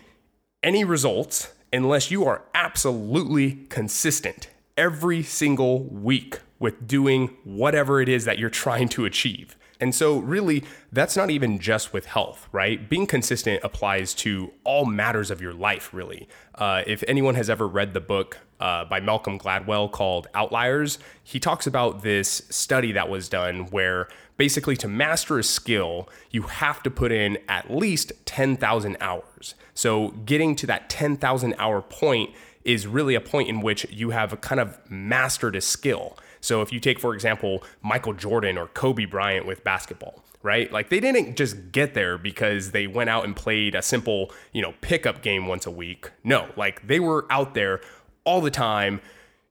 any 0.65 0.83
results 0.83 1.53
unless 1.73 2.11
you 2.11 2.25
are 2.25 2.43
absolutely 2.57 3.67
consistent 3.69 4.49
every 4.77 5.23
single 5.23 5.85
week 5.85 6.41
with 6.59 6.87
doing 6.87 7.37
whatever 7.45 8.01
it 8.01 8.09
is 8.09 8.25
that 8.25 8.39
you're 8.39 8.51
trying 8.51 8.89
to 8.89 9.05
achieve. 9.05 9.57
And 9.83 9.93
so, 9.93 10.19
really, 10.19 10.63
that's 10.93 11.17
not 11.17 11.29
even 11.29 11.59
just 11.59 11.93
with 11.93 12.07
health, 12.07 12.49
right? 12.53 12.89
Being 12.89 13.05
consistent 13.05 13.65
applies 13.65 14.15
to 14.15 14.53
all 14.63 14.85
matters 14.85 15.29
of 15.29 15.41
your 15.41 15.53
life, 15.53 15.93
really. 15.93 16.29
Uh, 16.55 16.85
if 16.87 17.03
anyone 17.09 17.35
has 17.35 17.51
ever 17.51 17.67
read 17.67 17.93
the 17.93 18.01
book 18.01 18.39
uh, 18.61 18.85
by 18.85 19.01
Malcolm 19.01 19.41
Gladwell 19.41 19.91
called 19.91 20.29
Outliers, 20.35 21.01
he 21.25 21.41
talks 21.41 21.67
about 21.67 22.05
this 22.05 22.43
study 22.49 22.93
that 22.93 23.09
was 23.09 23.29
done 23.29 23.67
where 23.73 24.07
basically 24.37 24.77
to 24.77 24.87
master 24.87 25.41
a 25.41 25.43
skill, 25.43 26.09
you 26.31 26.43
have 26.43 26.81
to 26.85 26.91
put 26.91 27.11
in 27.11 27.39
at 27.49 27.69
least 27.69 28.13
10,000 28.25 28.97
hours. 29.01 29.57
So, 29.75 30.11
getting 30.25 30.55
to 30.57 30.67
that 30.69 30.91
10,000 30.91 31.57
hour 31.59 31.83
point 31.83 32.31
is 32.65 32.87
really 32.87 33.15
a 33.15 33.21
point 33.21 33.49
in 33.49 33.61
which 33.61 33.87
you 33.91 34.11
have 34.11 34.41
kind 34.41 34.61
of 34.61 34.79
mastered 34.91 35.57
a 35.57 35.61
skill. 35.61 36.17
So 36.41 36.61
if 36.61 36.73
you 36.73 36.81
take, 36.81 36.99
for 36.99 37.15
example, 37.15 37.63
Michael 37.83 38.13
Jordan 38.13 38.59
or 38.59 38.67
Kobe 38.69 39.05
Bryant 39.05 39.47
with 39.47 39.63
basketball, 39.63 40.25
right? 40.43 40.73
Like 40.73 40.89
they 40.89 41.01
didn't 41.01 41.37
just 41.37 41.73
get 41.73 41.95
there 41.95 42.19
because 42.19 42.73
they 42.73 42.87
went 42.87 43.11
out 43.11 43.25
and 43.25 43.35
played 43.35 43.75
a 43.75 43.83
simple, 43.83 44.33
you 44.53 44.61
know, 44.61 44.75
pickup 44.81 45.23
game 45.23 45.47
once 45.47 45.67
a 45.67 45.71
week. 45.71 46.11
No, 46.25 46.51
like 46.57 46.87
they 46.87 47.01
were 47.01 47.27
out 47.31 47.55
there 47.55 47.81
all 48.25 48.41
the 48.41 48.51
time, 48.51 49.01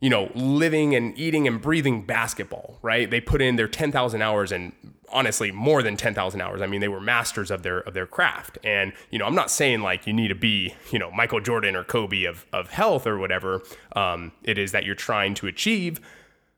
you 0.02 0.10
know, 0.10 0.32
living 0.34 0.96
and 0.96 1.18
eating 1.18 1.48
and 1.48 1.62
breathing 1.62 2.06
basketball, 2.06 2.80
right? 2.82 3.10
They 3.10 3.22
put 3.22 3.42
in 3.42 3.56
their 3.56 3.68
10,000 3.68 4.22
hours 4.22 4.52
and 4.52 4.74
honestly 5.10 5.52
more 5.52 5.84
than 5.84 5.96
10,000 5.96 6.42
hours. 6.42 6.62
I 6.62 6.68
mean, 6.68 6.82
they 6.82 6.88
were 6.88 7.00
masters 7.00 7.52
of 7.52 7.64
their 7.64 7.80
of 7.80 7.94
their 7.94 8.08
craft. 8.08 8.58
And, 8.64 8.94
you 9.12 9.20
know, 9.20 9.26
I'm 9.26 9.36
not 9.36 9.52
saying 9.52 9.82
like 9.82 10.08
you 10.08 10.14
need 10.14 10.30
to 10.30 10.36
be, 10.36 10.74
you 10.92 11.00
know, 11.00 11.12
Michael 11.12 11.40
Jordan 11.40 11.76
or 11.76 11.84
Kobe 11.84 12.24
of 12.24 12.46
of 12.52 12.72
health 12.72 13.06
or 13.06 13.18
whatever 13.18 13.62
um, 13.96 14.32
it 14.44 14.58
is 14.58 14.72
that 14.72 14.86
you're 14.86 14.96
trying 14.96 15.36
to 15.36 15.48
achieve, 15.48 16.02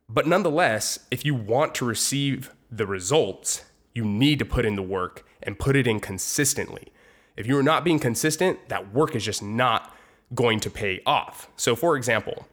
but 0.07 0.27
nonetheless, 0.27 0.99
if 1.11 1.25
you 1.25 1.35
want 1.35 1.75
to 1.75 1.85
receive 1.85 2.51
the 2.71 2.85
results, 2.85 3.65
you 3.93 4.05
need 4.05 4.39
to 4.39 4.45
put 4.45 4.65
in 4.65 4.75
the 4.75 4.81
work 4.81 5.25
and 5.41 5.59
put 5.59 5.75
it 5.75 5.87
in 5.87 5.99
consistently. 5.99 6.91
If 7.35 7.47
you 7.47 7.57
are 7.57 7.63
not 7.63 7.83
being 7.83 7.99
consistent, 7.99 8.69
that 8.69 8.93
work 8.93 9.15
is 9.15 9.25
just 9.25 9.41
not 9.41 9.95
going 10.33 10.59
to 10.61 10.69
pay 10.69 11.01
off. 11.05 11.49
So, 11.55 11.75
for 11.75 11.95
example, 11.95 12.47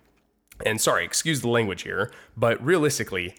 and 0.66 0.80
sorry, 0.80 1.04
excuse 1.04 1.40
the 1.40 1.48
language 1.48 1.82
here, 1.82 2.12
but 2.36 2.62
realistically, 2.64 3.34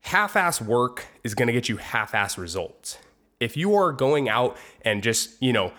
half 0.00 0.36
ass 0.36 0.60
work 0.60 1.06
is 1.24 1.34
gonna 1.34 1.52
get 1.52 1.68
you 1.68 1.76
half 1.76 2.14
ass 2.14 2.36
results. 2.36 2.98
If 3.40 3.56
you 3.56 3.74
are 3.74 3.92
going 3.92 4.28
out 4.28 4.56
and 4.82 5.02
just, 5.02 5.42
you 5.42 5.52
know, 5.52 5.72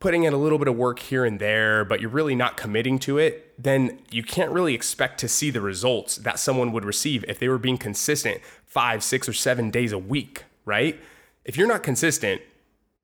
putting 0.00 0.22
in 0.22 0.32
a 0.32 0.36
little 0.36 0.58
bit 0.58 0.68
of 0.68 0.76
work 0.76 1.00
here 1.00 1.24
and 1.24 1.40
there, 1.40 1.84
but 1.84 2.00
you're 2.00 2.10
really 2.10 2.34
not 2.34 2.56
committing 2.56 2.98
to 3.00 3.18
it, 3.18 3.52
then 3.60 4.00
you 4.10 4.22
can't 4.22 4.52
really 4.52 4.74
expect 4.74 5.18
to 5.20 5.28
see 5.28 5.50
the 5.50 5.60
results 5.60 6.16
that 6.16 6.38
someone 6.38 6.70
would 6.72 6.84
receive 6.84 7.24
if 7.26 7.38
they 7.38 7.48
were 7.48 7.58
being 7.58 7.78
consistent 7.78 8.40
five, 8.64 9.02
six, 9.02 9.28
or 9.28 9.32
seven 9.32 9.70
days 9.70 9.92
a 9.92 9.98
week, 9.98 10.44
right? 10.64 11.00
If 11.44 11.56
you're 11.56 11.66
not 11.66 11.82
consistent, 11.82 12.42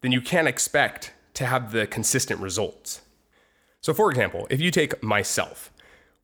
then 0.03 0.13
you 0.13 0.21
can't 0.21 0.47
expect 0.47 1.13
to 1.35 1.47
have 1.47 1.73
the 1.73 1.87
consistent 1.87 2.41
results. 2.41 3.01
So, 3.81 3.93
for 3.93 4.11
example, 4.11 4.47
if 4.51 4.61
you 4.61 4.71
take 4.71 5.03
myself, 5.03 5.73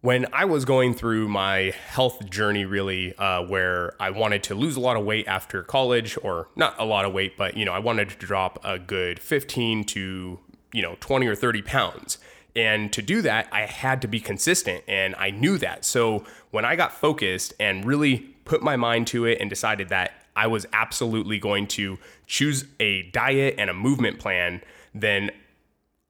when 0.02 0.26
I 0.33 0.47
was 0.47 0.64
going 0.64 0.95
through 0.95 1.28
my 1.28 1.75
health 1.88 2.30
journey, 2.30 2.64
really, 2.64 3.14
uh, 3.16 3.42
where 3.45 3.95
I 4.00 4.11
wanted 4.11 4.42
to 4.45 4.54
lose 4.54 4.76
a 4.76 4.80
lot 4.80 4.97
of 4.97 5.04
weight 5.04 5.28
after 5.28 5.62
college, 5.62 6.16
or 6.23 6.49
not 6.57 6.75
a 6.78 6.85
lot 6.85 7.04
of 7.04 7.12
weight, 7.12 7.37
but 7.37 7.57
you 7.57 7.64
know, 7.64 7.73
I 7.73 7.80
wanted 7.80 8.09
to 8.11 8.16
drop 8.16 8.59
a 8.64 8.78
good 8.78 9.19
15 9.19 9.85
to 9.85 10.38
you 10.73 10.83
know 10.83 10.97
20 11.00 11.26
or 11.26 11.35
30 11.35 11.62
pounds. 11.62 12.19
And 12.57 12.92
to 12.95 13.00
do 13.00 13.23
that 13.23 13.49
i 13.52 13.61
had 13.61 14.02
to 14.02 14.09
be 14.09 14.19
consistent 14.19 14.83
and 14.88 15.14
i 15.19 15.30
knew 15.30 15.59
that. 15.59 15.85
So 15.85 16.25
when 16.50 16.64
i 16.64 16.76
got 16.76 16.92
focused 16.92 17.54
and 17.61 17.85
really 17.85 18.19
put 18.45 18.62
my 18.62 18.76
mind 18.76 19.07
to 19.09 19.25
it 19.25 19.40
and 19.40 19.49
decided 19.49 19.88
that 19.90 20.12
i 20.35 20.47
was 20.47 20.66
absolutely 20.73 21.38
going 21.38 21.66
to 21.69 21.99
choose 22.26 22.64
a 22.80 23.02
diet 23.11 23.54
and 23.59 23.71
a 23.71 23.75
movement 23.75 24.19
plan 24.19 24.61
then 24.95 25.30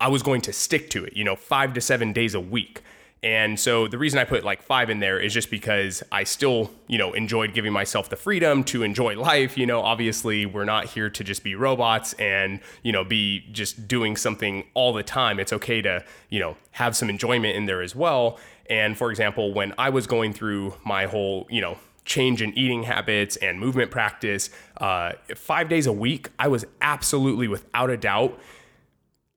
i 0.00 0.08
was 0.08 0.22
going 0.22 0.40
to 0.40 0.52
stick 0.52 0.88
to 0.90 1.04
it 1.04 1.14
you 1.14 1.24
know 1.24 1.36
5 1.36 1.74
to 1.74 1.80
7 1.80 2.12
days 2.12 2.34
a 2.34 2.40
week 2.40 2.82
And 3.22 3.60
so 3.60 3.86
the 3.86 3.98
reason 3.98 4.18
I 4.18 4.24
put 4.24 4.44
like 4.44 4.62
five 4.62 4.88
in 4.88 5.00
there 5.00 5.18
is 5.18 5.34
just 5.34 5.50
because 5.50 6.02
I 6.10 6.24
still, 6.24 6.70
you 6.86 6.96
know, 6.96 7.12
enjoyed 7.12 7.52
giving 7.52 7.72
myself 7.72 8.08
the 8.08 8.16
freedom 8.16 8.64
to 8.64 8.82
enjoy 8.82 9.18
life. 9.20 9.58
You 9.58 9.66
know, 9.66 9.82
obviously 9.82 10.46
we're 10.46 10.64
not 10.64 10.86
here 10.86 11.10
to 11.10 11.22
just 11.22 11.44
be 11.44 11.54
robots 11.54 12.14
and, 12.14 12.60
you 12.82 12.92
know, 12.92 13.04
be 13.04 13.44
just 13.52 13.86
doing 13.86 14.16
something 14.16 14.64
all 14.72 14.94
the 14.94 15.02
time. 15.02 15.38
It's 15.38 15.52
okay 15.52 15.82
to, 15.82 16.02
you 16.30 16.40
know, 16.40 16.56
have 16.72 16.96
some 16.96 17.10
enjoyment 17.10 17.56
in 17.56 17.66
there 17.66 17.82
as 17.82 17.94
well. 17.94 18.38
And 18.70 18.96
for 18.96 19.10
example, 19.10 19.52
when 19.52 19.74
I 19.76 19.90
was 19.90 20.06
going 20.06 20.32
through 20.32 20.74
my 20.84 21.04
whole, 21.04 21.46
you 21.50 21.60
know, 21.60 21.76
change 22.06 22.40
in 22.40 22.56
eating 22.56 22.84
habits 22.84 23.36
and 23.36 23.60
movement 23.60 23.90
practice, 23.90 24.48
uh, 24.78 25.12
five 25.34 25.68
days 25.68 25.86
a 25.86 25.92
week, 25.92 26.30
I 26.38 26.48
was 26.48 26.64
absolutely 26.80 27.48
without 27.48 27.90
a 27.90 27.98
doubt 27.98 28.40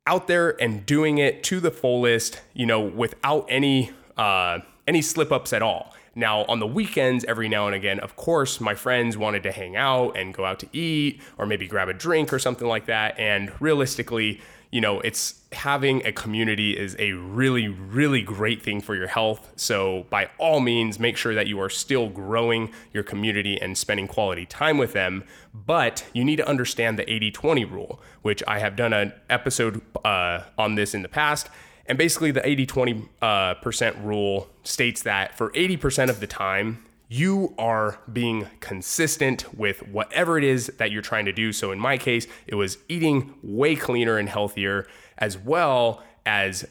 out 0.06 0.28
there 0.28 0.62
and 0.62 0.86
doing 0.86 1.18
it 1.18 1.44
to 1.46 1.60
the 1.60 1.72
fullest, 1.72 2.42
you 2.54 2.66
know, 2.66 2.82
without 2.82 3.46
any 3.50 3.92
uh, 4.18 4.60
any 4.88 5.02
slip 5.02 5.32
ups 5.32 5.54
at 5.54 5.62
all. 5.62 5.94
Now, 6.16 6.44
on 6.46 6.60
the 6.60 6.68
weekends, 6.68 7.26
every 7.26 7.50
now 7.50 7.66
and 7.66 7.76
again, 7.76 8.00
of 8.00 8.16
course, 8.16 8.62
my 8.62 8.76
friends 8.76 9.18
wanted 9.18 9.42
to 9.44 9.52
hang 9.52 9.76
out 9.76 10.16
and 10.16 10.34
go 10.34 10.46
out 10.46 10.60
to 10.60 10.68
eat 10.72 11.20
or 11.40 11.48
maybe 11.48 11.68
grab 11.68 11.90
a 11.90 11.94
drink 11.94 12.32
or 12.32 12.38
something 12.38 12.68
like 12.68 12.86
that. 12.86 13.18
And 13.18 13.52
realistically, 13.60 14.40
you 14.74 14.82
know, 14.82 15.00
it's 15.02 15.36
having 15.52 16.04
a 16.04 16.12
community 16.12 16.76
is 16.76 16.96
a 16.98 17.12
really, 17.12 17.68
really 17.68 18.24
great 18.24 18.64
thing 18.64 18.82
for 18.82 18.96
your 18.96 19.06
health. 19.06 19.52
So, 19.56 20.08
by 20.10 20.32
all 20.40 20.62
means, 20.62 20.98
make 20.98 21.16
sure 21.16 21.36
that 21.36 21.46
you 21.46 21.60
are 21.62 21.70
still 21.70 22.10
growing 22.10 22.74
your 22.92 23.04
community 23.04 23.62
and 23.62 23.78
spending 23.78 24.08
quality 24.08 24.48
time 24.48 24.80
with 24.80 24.94
them. 24.94 25.26
But 25.54 26.04
you 26.12 26.24
need 26.24 26.38
to 26.38 26.50
understand 26.50 26.98
the 26.98 27.08
80 27.08 27.30
20 27.30 27.66
rule, 27.66 28.02
which 28.24 28.42
I 28.48 28.58
have 28.58 28.76
done 28.76 28.94
an 28.94 29.14
episode 29.30 29.80
uh, 30.04 30.46
on 30.58 30.74
this 30.74 30.96
in 30.96 31.04
the 31.04 31.08
past. 31.08 31.50
And 31.86 31.96
basically, 31.96 32.32
the 32.32 32.46
80 32.46 32.66
20% 32.66 33.08
uh, 33.22 33.54
percent 33.56 33.96
rule 33.98 34.50
states 34.64 35.04
that 35.04 35.38
for 35.38 35.52
80% 35.52 36.10
of 36.10 36.20
the 36.20 36.26
time, 36.26 36.84
you 37.14 37.54
are 37.60 38.00
being 38.12 38.48
consistent 38.60 39.56
with 39.56 39.88
whatever 39.88 40.40
it 40.40 40.44
is 40.44 40.66
that 40.78 40.92
you're 40.92 41.04
trying 41.04 41.26
to 41.26 41.32
do. 41.32 41.54
So 41.54 41.72
in 41.72 41.78
my 41.78 41.96
case, 41.96 42.26
it 42.48 42.56
was 42.56 42.80
eating 42.90 43.36
way 43.44 43.76
cleaner 43.76 44.18
and 44.18 44.28
healthier, 44.28 44.88
as 45.20 45.38
well 45.38 46.02
as 46.26 46.66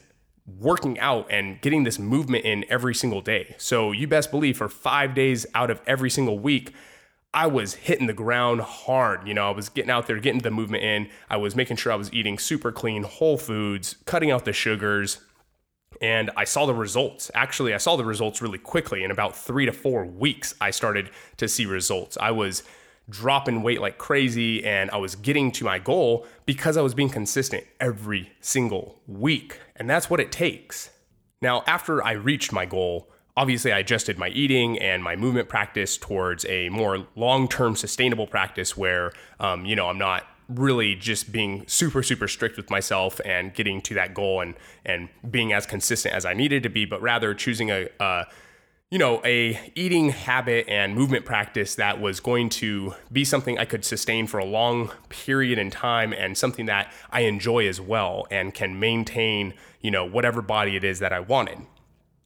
working 0.59 0.99
out 0.99 1.25
and 1.29 1.61
getting 1.61 1.85
this 1.85 1.97
movement 1.97 2.43
in 2.43 2.65
every 2.67 2.93
single 2.93 3.21
day. 3.21 3.55
So 3.57 3.93
you 3.93 4.05
best 4.05 4.31
believe 4.31 4.57
for 4.57 4.67
five 4.67 5.15
days 5.15 5.45
out 5.55 5.71
of 5.71 5.79
every 5.87 6.09
single 6.09 6.37
week, 6.37 6.73
I 7.33 7.47
was 7.47 7.75
hitting 7.75 8.07
the 8.07 8.13
ground 8.13 8.59
hard. 8.59 9.25
You 9.25 9.33
know, 9.33 9.47
I 9.47 9.51
was 9.51 9.69
getting 9.69 9.91
out 9.91 10.07
there, 10.07 10.19
getting 10.19 10.41
the 10.41 10.51
movement 10.51 10.83
in. 10.83 11.07
I 11.29 11.37
was 11.37 11.55
making 11.55 11.77
sure 11.77 11.93
I 11.93 11.95
was 11.95 12.11
eating 12.11 12.37
super 12.37 12.73
clean, 12.73 13.03
whole 13.03 13.37
foods, 13.37 13.95
cutting 14.05 14.29
out 14.29 14.43
the 14.43 14.51
sugars, 14.51 15.21
and 16.01 16.31
I 16.35 16.43
saw 16.43 16.65
the 16.65 16.73
results. 16.73 17.29
Actually, 17.33 17.73
I 17.73 17.77
saw 17.77 17.95
the 17.95 18.05
results 18.05 18.41
really 18.41 18.57
quickly. 18.57 19.03
In 19.03 19.11
about 19.11 19.35
three 19.35 19.65
to 19.65 19.71
four 19.71 20.05
weeks, 20.05 20.55
I 20.59 20.71
started 20.71 21.09
to 21.37 21.47
see 21.47 21.65
results. 21.65 22.17
I 22.19 22.31
was 22.31 22.63
dropping 23.09 23.63
weight 23.63 23.81
like 23.81 23.97
crazy 23.97 24.63
and 24.63 24.89
I 24.91 24.97
was 24.97 25.15
getting 25.15 25.51
to 25.53 25.65
my 25.65 25.79
goal 25.79 26.25
because 26.45 26.77
I 26.77 26.81
was 26.81 26.93
being 26.93 27.09
consistent 27.09 27.65
every 27.79 28.31
single 28.39 29.01
week. 29.07 29.59
And 29.75 29.89
that's 29.89 30.09
what 30.09 30.19
it 30.19 30.31
takes. 30.31 30.89
Now, 31.41 31.63
after 31.67 32.03
I 32.03 32.13
reached 32.13 32.53
my 32.53 32.65
goal, 32.65 33.09
obviously 33.35 33.73
I 33.73 33.79
adjusted 33.79 34.17
my 34.17 34.29
eating 34.29 34.79
and 34.79 35.03
my 35.03 35.15
movement 35.15 35.49
practice 35.49 35.97
towards 35.97 36.45
a 36.45 36.69
more 36.69 37.07
long 37.15 37.47
term 37.47 37.75
sustainable 37.75 38.27
practice 38.27 38.77
where, 38.77 39.11
um, 39.39 39.65
you 39.65 39.75
know, 39.75 39.89
I'm 39.89 39.97
not 39.97 40.25
really 40.49 40.95
just 40.95 41.31
being 41.31 41.65
super 41.67 42.03
super 42.03 42.27
strict 42.27 42.57
with 42.57 42.69
myself 42.69 43.19
and 43.25 43.53
getting 43.53 43.81
to 43.81 43.93
that 43.93 44.13
goal 44.13 44.41
and 44.41 44.55
and 44.85 45.09
being 45.29 45.53
as 45.53 45.65
consistent 45.65 46.13
as 46.13 46.25
I 46.25 46.33
needed 46.33 46.63
to 46.63 46.69
be, 46.69 46.85
but 46.85 47.01
rather 47.01 47.33
choosing 47.33 47.71
a, 47.71 47.87
a 47.99 48.25
you 48.91 48.99
know 48.99 49.21
a 49.25 49.59
eating 49.75 50.09
habit 50.09 50.67
and 50.67 50.93
movement 50.93 51.25
practice 51.25 51.75
that 51.75 51.99
was 51.99 52.19
going 52.19 52.49
to 52.49 52.93
be 53.11 53.25
something 53.25 53.57
I 53.57 53.65
could 53.65 53.83
sustain 53.83 54.27
for 54.27 54.37
a 54.37 54.45
long 54.45 54.91
period 55.09 55.57
in 55.57 55.71
time 55.71 56.13
and 56.13 56.37
something 56.37 56.67
that 56.67 56.93
I 57.11 57.21
enjoy 57.21 57.67
as 57.67 57.81
well 57.81 58.27
and 58.29 58.53
can 58.53 58.79
maintain 58.79 59.53
you 59.81 59.91
know 59.91 60.05
whatever 60.05 60.41
body 60.41 60.75
it 60.75 60.83
is 60.83 60.99
that 60.99 61.11
I 61.11 61.21
wanted, 61.21 61.59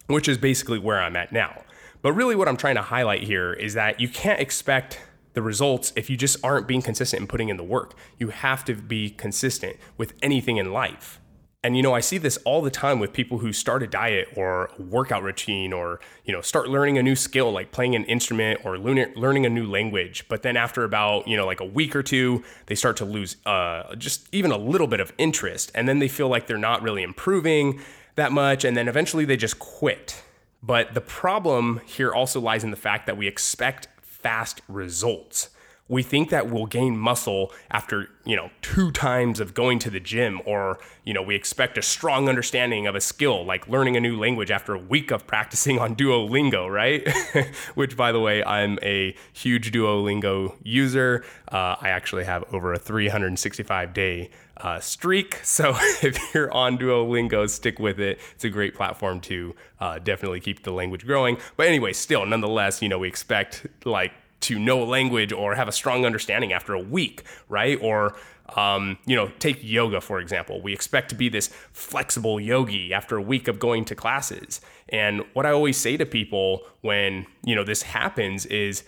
which 0.08 0.28
is 0.28 0.38
basically 0.38 0.80
where 0.80 1.02
I'm 1.02 1.16
at 1.16 1.32
now. 1.32 1.64
But 2.02 2.14
really, 2.14 2.36
what 2.36 2.48
I'm 2.48 2.58
trying 2.58 2.76
to 2.76 2.82
highlight 2.82 3.24
here 3.24 3.54
is 3.54 3.74
that 3.74 4.00
you 4.00 4.10
can't 4.10 4.40
expect 4.40 5.02
the 5.38 5.42
results 5.44 5.94
if 5.96 6.10
you 6.10 6.18
just 6.18 6.44
aren't 6.44 6.68
being 6.68 6.82
consistent 6.82 7.20
and 7.20 7.30
putting 7.30 7.50
in 7.50 7.58
the 7.58 7.64
work. 7.64 7.94
You 8.18 8.30
have 8.30 8.66
to 8.66 8.74
be 8.74 9.12
consistent 9.12 9.78
with 9.96 10.14
anything 10.24 10.58
in 10.58 10.74
life. 10.74 11.22
And 11.64 11.78
you 11.78 11.84
know, 11.84 11.94
I 11.94 12.00
see 12.00 12.18
this 12.18 12.38
all 12.38 12.64
the 12.64 12.72
time 12.72 13.00
with 13.00 13.14
people 13.14 13.38
who 13.38 13.54
start 13.54 13.84
a 13.84 13.88
diet 13.88 14.30
or 14.36 14.72
a 14.80 14.82
workout 14.82 15.22
routine 15.22 15.74
or, 15.74 16.00
you 16.26 16.34
know, 16.34 16.42
start 16.42 16.70
learning 16.70 16.98
a 16.98 17.04
new 17.04 17.16
skill 17.16 17.52
like 17.52 17.72
playing 17.72 17.94
an 17.94 18.04
instrument 18.06 18.62
or 18.66 18.80
learning 18.80 19.46
a 19.46 19.50
new 19.50 19.70
language. 19.70 20.26
But 20.28 20.42
then 20.42 20.58
after 20.58 20.84
about, 20.84 21.28
you 21.28 21.38
know, 21.38 21.46
like 21.46 21.60
a 21.60 21.66
week 21.66 21.96
or 21.96 22.02
two, 22.02 22.44
they 22.66 22.74
start 22.74 22.98
to 22.98 23.06
lose 23.06 23.38
uh, 23.46 23.94
just 23.94 24.28
even 24.32 24.50
a 24.50 24.58
little 24.58 24.88
bit 24.88 25.00
of 25.00 25.14
interest. 25.20 25.72
And 25.76 25.88
then 25.88 26.00
they 26.00 26.08
feel 26.08 26.30
like 26.30 26.48
they're 26.48 26.58
not 26.58 26.82
really 26.82 27.04
improving 27.04 27.80
that 28.16 28.32
much. 28.32 28.66
And 28.66 28.76
then 28.76 28.88
eventually 28.88 29.24
they 29.24 29.38
just 29.38 29.60
quit. 29.60 30.24
But 30.64 30.96
the 30.96 31.02
problem 31.02 31.82
here 31.86 32.12
also 32.12 32.42
lies 32.42 32.64
in 32.64 32.72
the 32.72 32.76
fact 32.76 33.06
that 33.06 33.18
we 33.18 33.28
expect 33.28 33.88
fast 34.22 34.62
results. 34.68 35.50
We 35.90 36.04
think 36.04 36.30
that 36.30 36.50
we'll 36.50 36.66
gain 36.66 36.98
muscle 36.98 37.52
after, 37.72 38.10
you 38.26 38.36
know, 38.36 38.50
two 38.62 38.92
times 38.92 39.40
of 39.40 39.54
going 39.54 39.80
to 39.80 39.90
the 39.90 40.00
gym 40.00 40.42
or, 40.46 40.80
you 41.06 41.14
know, 41.14 41.22
we 41.22 41.36
expect 41.36 41.78
a 41.78 41.82
strong 41.82 42.28
understanding 42.28 42.88
of 42.88 42.96
a 42.96 43.02
skill 43.02 43.46
like 43.46 43.68
learning 43.68 43.96
a 43.96 44.00
new 44.00 44.18
language 44.18 44.52
after 44.52 44.74
a 44.74 44.80
week 44.80 45.12
of 45.12 45.26
practicing 45.26 45.80
on 45.80 45.96
Duolingo, 45.96 46.70
right? 46.70 47.08
Which 47.76 47.96
by 47.96 48.12
the 48.12 48.20
way, 48.20 48.44
I'm 48.44 48.80
a 48.82 49.16
huge 49.34 49.72
Duolingo 49.72 50.56
user. 50.64 51.24
Uh, 51.52 51.76
I 51.80 51.90
actually 51.90 52.26
have 52.26 52.44
over 52.54 52.74
a 52.74 52.80
365 52.80 53.94
day 53.94 54.30
uh, 54.58 54.80
streak. 54.80 55.42
So 55.58 55.76
if 56.04 56.20
you're 56.36 56.52
on 56.52 56.78
Duolingo, 56.78 57.50
stick 57.50 57.80
with 57.80 58.00
it. 58.00 58.20
It's 58.36 58.44
a 58.44 58.50
great 58.50 58.76
platform 58.76 59.20
to 59.22 59.56
uh, 59.80 59.98
definitely 59.98 60.40
keep 60.40 60.64
the 60.64 60.72
language 60.72 61.04
growing. 61.06 61.38
But 61.56 61.68
anyway, 61.68 61.94
still, 61.94 62.26
nonetheless, 62.28 62.82
you 62.82 62.90
know, 62.90 63.00
we 63.00 63.08
expect 63.08 63.66
like 63.86 64.12
to 64.42 64.60
know 64.60 64.84
a 64.84 64.86
language 64.86 65.32
or 65.32 65.56
have 65.56 65.68
a 65.68 65.72
strong 65.72 66.06
understanding 66.06 66.54
after 66.54 66.74
a 66.74 66.80
week, 66.80 67.24
right? 67.50 67.78
Or 67.82 68.16
um, 68.56 68.98
you 69.06 69.16
know, 69.16 69.30
take 69.40 69.60
yoga 69.62 70.00
for 70.00 70.20
example. 70.20 70.62
We 70.62 70.74
expect 70.74 71.10
to 71.10 71.16
be 71.16 71.30
this 71.30 71.50
flexible 71.74 72.40
yogi 72.40 72.94
after 72.94 73.18
a 73.18 73.22
week 73.22 73.48
of 73.48 73.60
going 73.60 73.86
to 73.86 73.96
classes. 73.96 74.62
And 74.90 75.24
what 75.34 75.46
I 75.46 75.52
always 75.52 75.78
say 75.78 75.98
to 75.98 76.06
people 76.06 76.62
when 76.82 77.26
you 77.44 77.56
know 77.56 77.64
this 77.64 77.84
happens 77.84 78.46
is, 78.46 78.84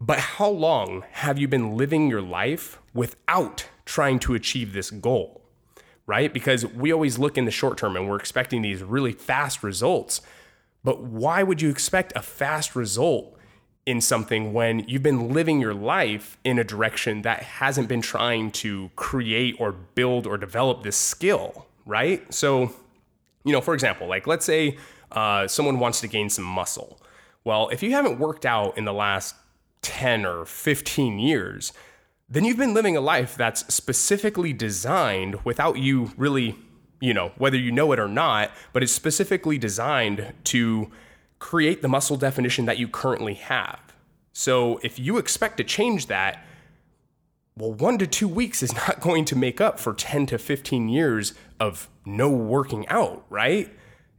but 0.00 0.18
how 0.18 0.48
long 0.48 1.04
have 1.12 1.38
you 1.38 1.46
been 1.46 1.76
living 1.76 2.08
your 2.08 2.22
life 2.22 2.80
without 2.92 3.68
trying 3.84 4.18
to 4.20 4.34
achieve 4.34 4.72
this 4.72 4.90
goal? 4.90 5.42
Right? 6.06 6.32
Because 6.32 6.66
we 6.66 6.92
always 6.92 7.18
look 7.18 7.38
in 7.38 7.44
the 7.44 7.52
short 7.52 7.78
term 7.78 7.94
and 7.94 8.08
we're 8.08 8.16
expecting 8.16 8.62
these 8.62 8.82
really 8.82 9.12
fast 9.12 9.62
results. 9.62 10.20
But 10.82 11.00
why 11.00 11.44
would 11.44 11.62
you 11.62 11.70
expect 11.70 12.12
a 12.16 12.22
fast 12.22 12.74
result 12.74 13.38
in 13.84 14.00
something 14.00 14.52
when 14.52 14.80
you've 14.88 15.02
been 15.02 15.32
living 15.32 15.60
your 15.60 15.74
life 15.74 16.38
in 16.44 16.58
a 16.58 16.64
direction 16.64 17.22
that 17.22 17.42
hasn't 17.42 17.88
been 17.88 18.02
trying 18.02 18.50
to 18.50 18.90
create 18.94 19.56
or 19.58 19.72
build 19.72 20.26
or 20.26 20.38
develop 20.38 20.82
this 20.82 20.96
skill, 20.96 21.66
right? 21.84 22.32
So, 22.32 22.72
you 23.44 23.52
know, 23.52 23.60
for 23.60 23.74
example, 23.74 24.06
like 24.06 24.26
let's 24.26 24.46
say 24.46 24.78
uh, 25.10 25.48
someone 25.48 25.80
wants 25.80 26.00
to 26.00 26.08
gain 26.08 26.30
some 26.30 26.44
muscle. 26.44 27.00
Well, 27.44 27.68
if 27.70 27.82
you 27.82 27.90
haven't 27.90 28.20
worked 28.20 28.46
out 28.46 28.78
in 28.78 28.84
the 28.84 28.92
last 28.92 29.34
10 29.82 30.24
or 30.24 30.44
15 30.44 31.18
years, 31.18 31.72
then 32.28 32.44
you've 32.44 32.56
been 32.56 32.72
living 32.72 32.96
a 32.96 33.00
life 33.00 33.36
that's 33.36 33.72
specifically 33.72 34.52
designed 34.52 35.44
without 35.44 35.76
you 35.76 36.12
really, 36.16 36.56
you 37.00 37.12
know, 37.12 37.32
whether 37.36 37.56
you 37.56 37.72
know 37.72 37.90
it 37.92 37.98
or 37.98 38.08
not, 38.08 38.52
but 38.72 38.82
it's 38.82 38.92
specifically 38.92 39.58
designed 39.58 40.32
to 40.44 40.90
create 41.42 41.82
the 41.82 41.88
muscle 41.88 42.16
definition 42.16 42.66
that 42.66 42.78
you 42.78 42.86
currently 42.86 43.34
have. 43.34 43.80
So 44.32 44.78
if 44.84 44.96
you 45.00 45.18
expect 45.18 45.56
to 45.56 45.64
change 45.64 46.06
that, 46.06 46.46
well, 47.56 47.74
one 47.74 47.98
to 47.98 48.06
two 48.06 48.28
weeks 48.28 48.62
is 48.62 48.72
not 48.86 49.00
going 49.00 49.24
to 49.24 49.36
make 49.36 49.60
up 49.60 49.80
for 49.80 49.92
10 49.92 50.26
to 50.26 50.38
15 50.38 50.88
years 50.88 51.34
of 51.58 51.88
no 52.06 52.30
working 52.30 52.86
out, 52.86 53.26
right? 53.28 53.68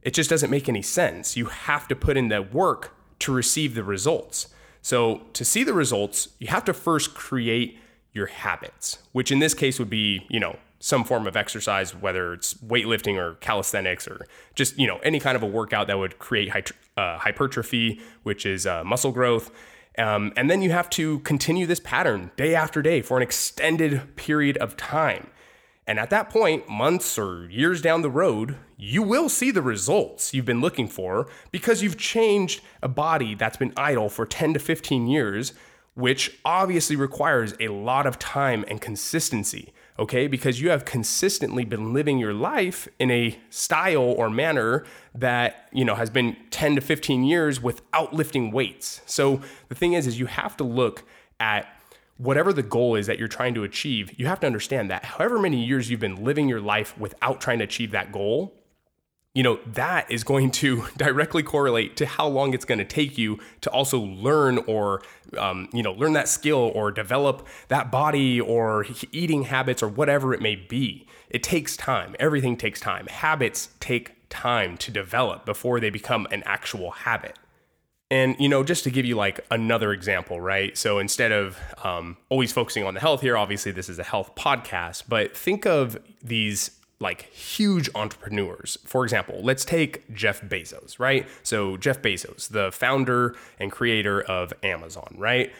It 0.02 0.12
just 0.12 0.28
doesn't 0.28 0.50
make 0.50 0.68
any 0.68 0.82
sense. 0.82 1.34
You 1.34 1.46
have 1.46 1.88
to 1.88 1.96
put 1.96 2.18
in 2.18 2.28
the 2.28 2.42
work 2.42 2.94
to 3.20 3.32
receive 3.32 3.74
the 3.74 3.84
results. 3.84 4.48
So, 4.82 5.22
to 5.32 5.46
see 5.46 5.64
the 5.64 5.72
results, 5.72 6.28
you 6.38 6.48
have 6.48 6.66
to 6.66 6.74
first 6.74 7.14
create 7.14 7.78
your 8.12 8.26
habits, 8.26 8.98
which 9.12 9.32
in 9.32 9.38
this 9.38 9.54
case 9.54 9.78
would 9.78 9.88
be, 9.88 10.26
you 10.28 10.38
know, 10.38 10.58
some 10.78 11.04
form 11.04 11.26
of 11.26 11.34
exercise, 11.34 11.94
whether 11.94 12.34
it's 12.34 12.52
weightlifting 12.52 13.16
or 13.16 13.36
calisthenics 13.36 14.06
or 14.06 14.26
just 14.54 14.78
you 14.78 14.86
know 14.86 14.98
any 14.98 15.18
kind 15.18 15.34
of 15.36 15.42
a 15.42 15.46
workout 15.46 15.86
that 15.86 15.98
would 15.98 16.18
create 16.18 16.50
uh, 16.96 17.18
hypertrophy, 17.18 18.00
which 18.22 18.46
is 18.46 18.66
uh, 18.66 18.84
muscle 18.84 19.12
growth. 19.12 19.50
Um, 19.96 20.32
and 20.36 20.50
then 20.50 20.62
you 20.62 20.70
have 20.72 20.90
to 20.90 21.20
continue 21.20 21.66
this 21.66 21.80
pattern 21.80 22.32
day 22.36 22.54
after 22.54 22.82
day 22.82 23.00
for 23.00 23.16
an 23.16 23.22
extended 23.22 24.16
period 24.16 24.56
of 24.58 24.76
time. 24.76 25.28
And 25.86 25.98
at 25.98 26.10
that 26.10 26.30
point, 26.30 26.68
months 26.68 27.18
or 27.18 27.48
years 27.50 27.82
down 27.82 28.02
the 28.02 28.10
road, 28.10 28.56
you 28.76 29.02
will 29.02 29.28
see 29.28 29.50
the 29.50 29.62
results 29.62 30.32
you've 30.32 30.46
been 30.46 30.62
looking 30.62 30.88
for 30.88 31.28
because 31.52 31.82
you've 31.82 31.98
changed 31.98 32.62
a 32.82 32.88
body 32.88 33.34
that's 33.34 33.58
been 33.58 33.72
idle 33.76 34.08
for 34.08 34.24
10 34.24 34.54
to 34.54 34.58
15 34.58 35.06
years, 35.06 35.52
which 35.94 36.38
obviously 36.44 36.96
requires 36.96 37.54
a 37.60 37.68
lot 37.68 38.06
of 38.06 38.18
time 38.18 38.64
and 38.66 38.80
consistency, 38.80 39.74
okay? 39.98 40.26
Because 40.26 40.60
you 40.60 40.70
have 40.70 40.84
consistently 40.84 41.64
been 41.64 41.92
living 41.92 42.18
your 42.18 42.34
life 42.34 42.88
in 42.98 43.10
a 43.10 43.38
style 43.50 44.02
or 44.02 44.28
manner 44.30 44.84
that, 45.14 45.68
you 45.72 45.84
know, 45.84 45.94
has 45.94 46.10
been 46.10 46.36
10 46.50 46.76
to 46.76 46.80
15 46.80 47.24
years 47.24 47.62
without 47.62 48.12
lifting 48.12 48.50
weights. 48.50 49.00
So 49.06 49.40
the 49.68 49.74
thing 49.74 49.92
is 49.92 50.06
is 50.06 50.18
you 50.18 50.26
have 50.26 50.56
to 50.58 50.64
look 50.64 51.04
at 51.40 51.66
whatever 52.16 52.52
the 52.52 52.62
goal 52.62 52.94
is 52.94 53.06
that 53.06 53.18
you're 53.18 53.28
trying 53.28 53.54
to 53.54 53.64
achieve, 53.64 54.12
you 54.18 54.26
have 54.26 54.40
to 54.40 54.46
understand 54.46 54.90
that 54.90 55.04
however 55.04 55.38
many 55.38 55.64
years 55.64 55.90
you've 55.90 56.00
been 56.00 56.22
living 56.22 56.48
your 56.48 56.60
life 56.60 56.96
without 56.98 57.40
trying 57.40 57.58
to 57.58 57.64
achieve 57.64 57.90
that 57.90 58.12
goal, 58.12 58.54
you 59.34 59.42
know, 59.42 59.58
that 59.66 60.10
is 60.10 60.22
going 60.24 60.50
to 60.52 60.84
directly 60.96 61.42
correlate 61.42 61.96
to 61.96 62.06
how 62.06 62.26
long 62.26 62.54
it's 62.54 62.64
going 62.64 62.78
to 62.78 62.84
take 62.84 63.18
you 63.18 63.38
to 63.60 63.70
also 63.70 63.98
learn 63.98 64.58
or, 64.66 65.02
um, 65.36 65.68
you 65.72 65.82
know, 65.82 65.92
learn 65.92 66.12
that 66.12 66.28
skill 66.28 66.70
or 66.74 66.90
develop 66.90 67.46
that 67.68 67.90
body 67.90 68.40
or 68.40 68.86
eating 69.12 69.44
habits 69.44 69.82
or 69.82 69.88
whatever 69.88 70.32
it 70.32 70.40
may 70.40 70.54
be. 70.54 71.06
It 71.28 71.42
takes 71.42 71.76
time. 71.76 72.14
Everything 72.20 72.56
takes 72.56 72.80
time. 72.80 73.08
Habits 73.08 73.70
take 73.80 74.12
time 74.28 74.76
to 74.78 74.90
develop 74.90 75.44
before 75.44 75.80
they 75.80 75.90
become 75.90 76.28
an 76.30 76.42
actual 76.46 76.92
habit. 76.92 77.36
And, 78.10 78.36
you 78.38 78.48
know, 78.48 78.62
just 78.62 78.84
to 78.84 78.90
give 78.90 79.04
you 79.04 79.16
like 79.16 79.40
another 79.50 79.92
example, 79.92 80.40
right? 80.40 80.76
So 80.78 81.00
instead 81.00 81.32
of 81.32 81.58
um, 81.82 82.16
always 82.28 82.52
focusing 82.52 82.84
on 82.84 82.94
the 82.94 83.00
health 83.00 83.22
here, 83.22 83.36
obviously 83.36 83.72
this 83.72 83.88
is 83.88 83.98
a 83.98 84.04
health 84.04 84.36
podcast, 84.36 85.04
but 85.08 85.36
think 85.36 85.66
of 85.66 85.96
these 86.22 86.70
like 87.00 87.22
huge 87.32 87.88
entrepreneurs. 87.94 88.78
For 88.84 89.04
example, 89.04 89.40
let's 89.42 89.64
take 89.64 90.12
Jeff 90.14 90.40
Bezos, 90.42 90.98
right? 90.98 91.28
So, 91.42 91.76
Jeff 91.76 92.00
Bezos, 92.00 92.48
the 92.48 92.70
founder 92.72 93.34
and 93.58 93.70
creator 93.70 94.20
of 94.22 94.52
Amazon, 94.62 95.14
right? 95.18 95.52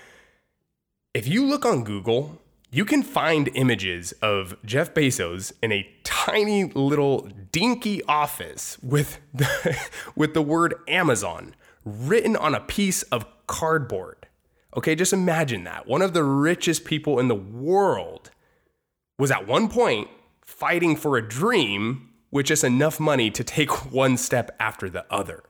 If 1.13 1.29
you 1.29 1.45
look 1.47 1.65
on 1.65 1.85
Google, 1.85 2.41
you 2.71 2.85
can 2.85 3.03
find 3.03 3.49
images 3.55 4.13
of 4.21 4.57
Jeff 4.65 4.95
Bezos 4.95 5.53
in 5.63 5.71
a 5.71 5.89
tiny 6.03 6.65
little 6.65 7.29
dinky 7.53 8.03
office 8.05 8.79
with 8.83 9.21
the, 9.33 9.79
with 10.17 10.35
the 10.35 10.43
word 10.43 10.75
Amazon 10.89 11.55
written 11.85 12.35
on 12.37 12.55
a 12.55 12.61
piece 12.61 13.03
of 13.05 13.27
cardboard. 13.47 14.27
Okay, 14.77 14.97
just 14.97 15.13
imagine 15.13 15.65
that. 15.65 15.87
One 15.87 16.03
of 16.03 16.15
the 16.15 16.25
richest 16.25 16.85
people 16.85 17.21
in 17.21 17.29
the 17.29 17.35
world 17.35 18.31
was 19.19 19.31
at 19.31 19.47
one 19.47 19.69
point 19.69 20.09
fighting 20.45 20.97
for 20.97 21.17
a 21.17 21.27
dream 21.27 22.11
with 22.31 22.47
just 22.47 22.65
enough 22.65 23.01
money 23.01 23.31
to 23.31 23.45
take 23.45 23.85
one 23.93 24.17
step 24.17 24.55
after 24.59 24.91
the 24.91 25.07
other. 25.11 25.45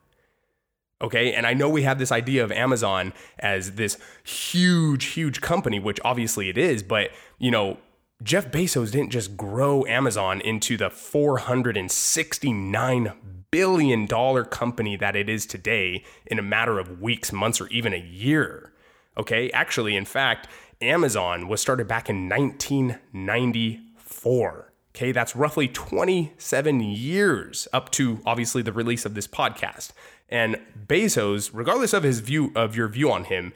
Okay, 1.02 1.34
and 1.34 1.46
I 1.46 1.54
know 1.54 1.68
we 1.68 1.82
have 1.82 1.98
this 1.98 2.12
idea 2.12 2.44
of 2.44 2.52
Amazon 2.52 3.12
as 3.38 3.72
this 3.72 3.98
huge, 4.22 5.06
huge 5.06 5.40
company, 5.40 5.78
which 5.78 5.98
obviously 6.04 6.48
it 6.48 6.56
is, 6.56 6.82
but 6.82 7.10
you 7.38 7.50
know, 7.50 7.78
Jeff 8.22 8.50
Bezos 8.50 8.92
didn't 8.92 9.10
just 9.10 9.36
grow 9.36 9.84
Amazon 9.86 10.40
into 10.40 10.76
the 10.76 10.88
469 10.88 13.12
billion 13.50 14.06
dollar 14.06 14.44
company 14.44 14.96
that 14.96 15.14
it 15.14 15.28
is 15.28 15.46
today 15.46 16.02
in 16.26 16.38
a 16.38 16.42
matter 16.42 16.78
of 16.78 17.00
weeks, 17.00 17.32
months, 17.32 17.60
or 17.60 17.68
even 17.68 17.92
a 17.92 17.98
year. 17.98 18.72
Okay, 19.16 19.50
actually, 19.50 19.96
in 19.96 20.04
fact, 20.04 20.48
Amazon 20.80 21.48
was 21.48 21.60
started 21.60 21.86
back 21.86 22.08
in 22.08 22.28
1994. 22.28 24.72
Okay, 24.94 25.10
that's 25.10 25.34
roughly 25.34 25.66
27 25.66 26.80
years 26.80 27.66
up 27.72 27.90
to 27.92 28.20
obviously 28.24 28.62
the 28.62 28.72
release 28.72 29.04
of 29.04 29.14
this 29.14 29.26
podcast. 29.26 29.90
And 30.28 30.60
Bezos, 30.86 31.50
regardless 31.52 31.92
of 31.92 32.04
his 32.04 32.20
view 32.20 32.52
of 32.54 32.76
your 32.76 32.88
view 32.88 33.10
on 33.10 33.24
him, 33.24 33.52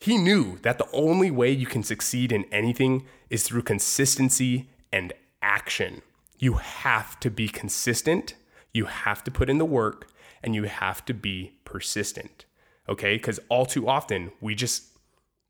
he 0.00 0.18
knew 0.18 0.58
that 0.62 0.78
the 0.78 0.88
only 0.92 1.30
way 1.30 1.50
you 1.50 1.66
can 1.66 1.82
succeed 1.82 2.32
in 2.32 2.44
anything 2.52 3.06
is 3.30 3.44
through 3.44 3.62
consistency 3.62 4.68
and 4.92 5.12
action. 5.42 6.02
You 6.38 6.54
have 6.54 7.18
to 7.20 7.30
be 7.30 7.48
consistent 7.48 8.34
you 8.72 8.86
have 8.86 9.24
to 9.24 9.30
put 9.30 9.50
in 9.50 9.58
the 9.58 9.64
work 9.64 10.08
and 10.42 10.54
you 10.54 10.64
have 10.64 11.04
to 11.06 11.14
be 11.14 11.52
persistent. 11.64 12.44
Okay? 12.88 13.16
Because 13.16 13.40
all 13.48 13.66
too 13.66 13.88
often 13.88 14.32
we 14.40 14.54
just 14.54 14.84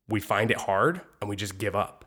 we 0.07 0.19
find 0.19 0.49
it 0.49 0.57
hard 0.57 1.01
and 1.21 1.29
we 1.29 1.35
just 1.35 1.57
give 1.57 1.75
up. 1.75 1.98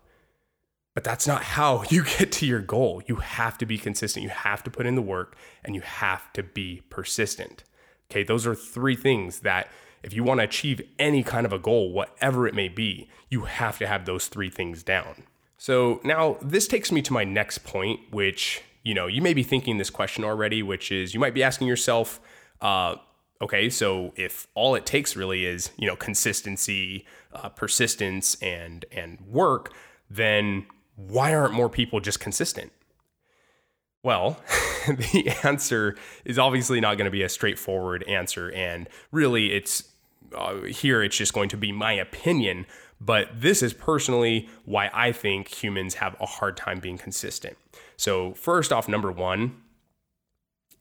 But 0.94 1.04
that's 1.04 1.26
not 1.26 1.42
how 1.42 1.84
you 1.90 2.04
get 2.04 2.32
to 2.32 2.46
your 2.46 2.60
goal. 2.60 3.02
You 3.06 3.16
have 3.16 3.58
to 3.58 3.66
be 3.66 3.78
consistent. 3.78 4.22
You 4.22 4.30
have 4.30 4.62
to 4.64 4.70
put 4.70 4.86
in 4.86 4.94
the 4.94 5.02
work 5.02 5.36
and 5.64 5.74
you 5.74 5.80
have 5.80 6.32
to 6.34 6.42
be 6.42 6.82
persistent. 6.90 7.64
Okay, 8.10 8.22
those 8.22 8.46
are 8.46 8.54
three 8.54 8.96
things 8.96 9.40
that 9.40 9.68
if 10.02 10.12
you 10.12 10.24
want 10.24 10.40
to 10.40 10.44
achieve 10.44 10.82
any 10.98 11.22
kind 11.22 11.46
of 11.46 11.52
a 11.52 11.58
goal, 11.58 11.92
whatever 11.92 12.46
it 12.46 12.54
may 12.54 12.68
be, 12.68 13.08
you 13.30 13.42
have 13.42 13.78
to 13.78 13.86
have 13.86 14.04
those 14.04 14.26
three 14.26 14.50
things 14.50 14.82
down. 14.82 15.22
So 15.56 16.00
now 16.02 16.38
this 16.42 16.66
takes 16.66 16.90
me 16.90 17.02
to 17.02 17.12
my 17.12 17.24
next 17.24 17.58
point, 17.58 18.00
which 18.10 18.62
you 18.82 18.94
know, 18.94 19.06
you 19.06 19.22
may 19.22 19.32
be 19.32 19.42
thinking 19.42 19.78
this 19.78 19.90
question 19.90 20.24
already, 20.24 20.62
which 20.62 20.90
is 20.90 21.14
you 21.14 21.20
might 21.20 21.34
be 21.34 21.42
asking 21.42 21.68
yourself, 21.68 22.20
uh, 22.60 22.96
okay, 23.40 23.70
so 23.70 24.12
if 24.16 24.48
all 24.54 24.74
it 24.74 24.84
takes 24.84 25.14
really 25.16 25.46
is 25.46 25.70
you 25.76 25.86
know 25.86 25.96
consistency, 25.96 27.06
uh, 27.32 27.48
persistence, 27.48 28.34
and 28.42 28.84
and 28.90 29.20
work, 29.20 29.72
then 30.10 30.66
why 30.96 31.34
aren't 31.34 31.54
more 31.54 31.68
people 31.68 32.00
just 32.00 32.20
consistent? 32.20 32.72
Well, 34.02 34.40
the 34.88 35.32
answer 35.44 35.96
is 36.24 36.38
obviously 36.38 36.80
not 36.80 36.96
going 36.96 37.04
to 37.04 37.10
be 37.10 37.22
a 37.22 37.28
straightforward 37.28 38.02
answer, 38.04 38.50
and 38.50 38.88
really, 39.12 39.52
it's 39.52 39.84
uh, 40.34 40.62
here. 40.62 41.02
It's 41.02 41.16
just 41.16 41.32
going 41.32 41.48
to 41.50 41.56
be 41.56 41.72
my 41.72 41.92
opinion, 41.92 42.66
but 43.00 43.28
this 43.34 43.62
is 43.62 43.72
personally 43.72 44.48
why 44.64 44.90
I 44.92 45.12
think 45.12 45.48
humans 45.48 45.94
have 45.94 46.16
a 46.20 46.26
hard 46.26 46.56
time 46.56 46.80
being 46.80 46.98
consistent. 46.98 47.56
So, 47.96 48.34
first 48.34 48.72
off, 48.72 48.88
number 48.88 49.12
one, 49.12 49.56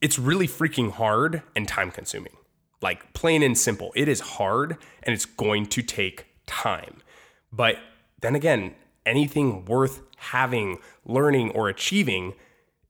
it's 0.02 0.18
really 0.18 0.48
freaking 0.48 0.92
hard 0.92 1.44
and 1.56 1.68
time 1.68 1.92
consuming. 1.92 2.34
Like, 2.82 3.14
plain 3.14 3.44
and 3.44 3.56
simple, 3.56 3.92
it 3.96 4.08
is 4.08 4.20
hard 4.22 4.78
and 5.04 5.14
it's 5.14 5.26
going 5.26 5.68
to 5.68 5.84
take 5.84 6.26
time. 6.48 6.98
But 7.52 7.78
then 8.22 8.36
again, 8.36 8.74
anything 9.06 9.66
worth 9.66 10.02
having, 10.18 10.80
learning, 11.06 11.52
or 11.52 11.70
achieving 11.70 12.34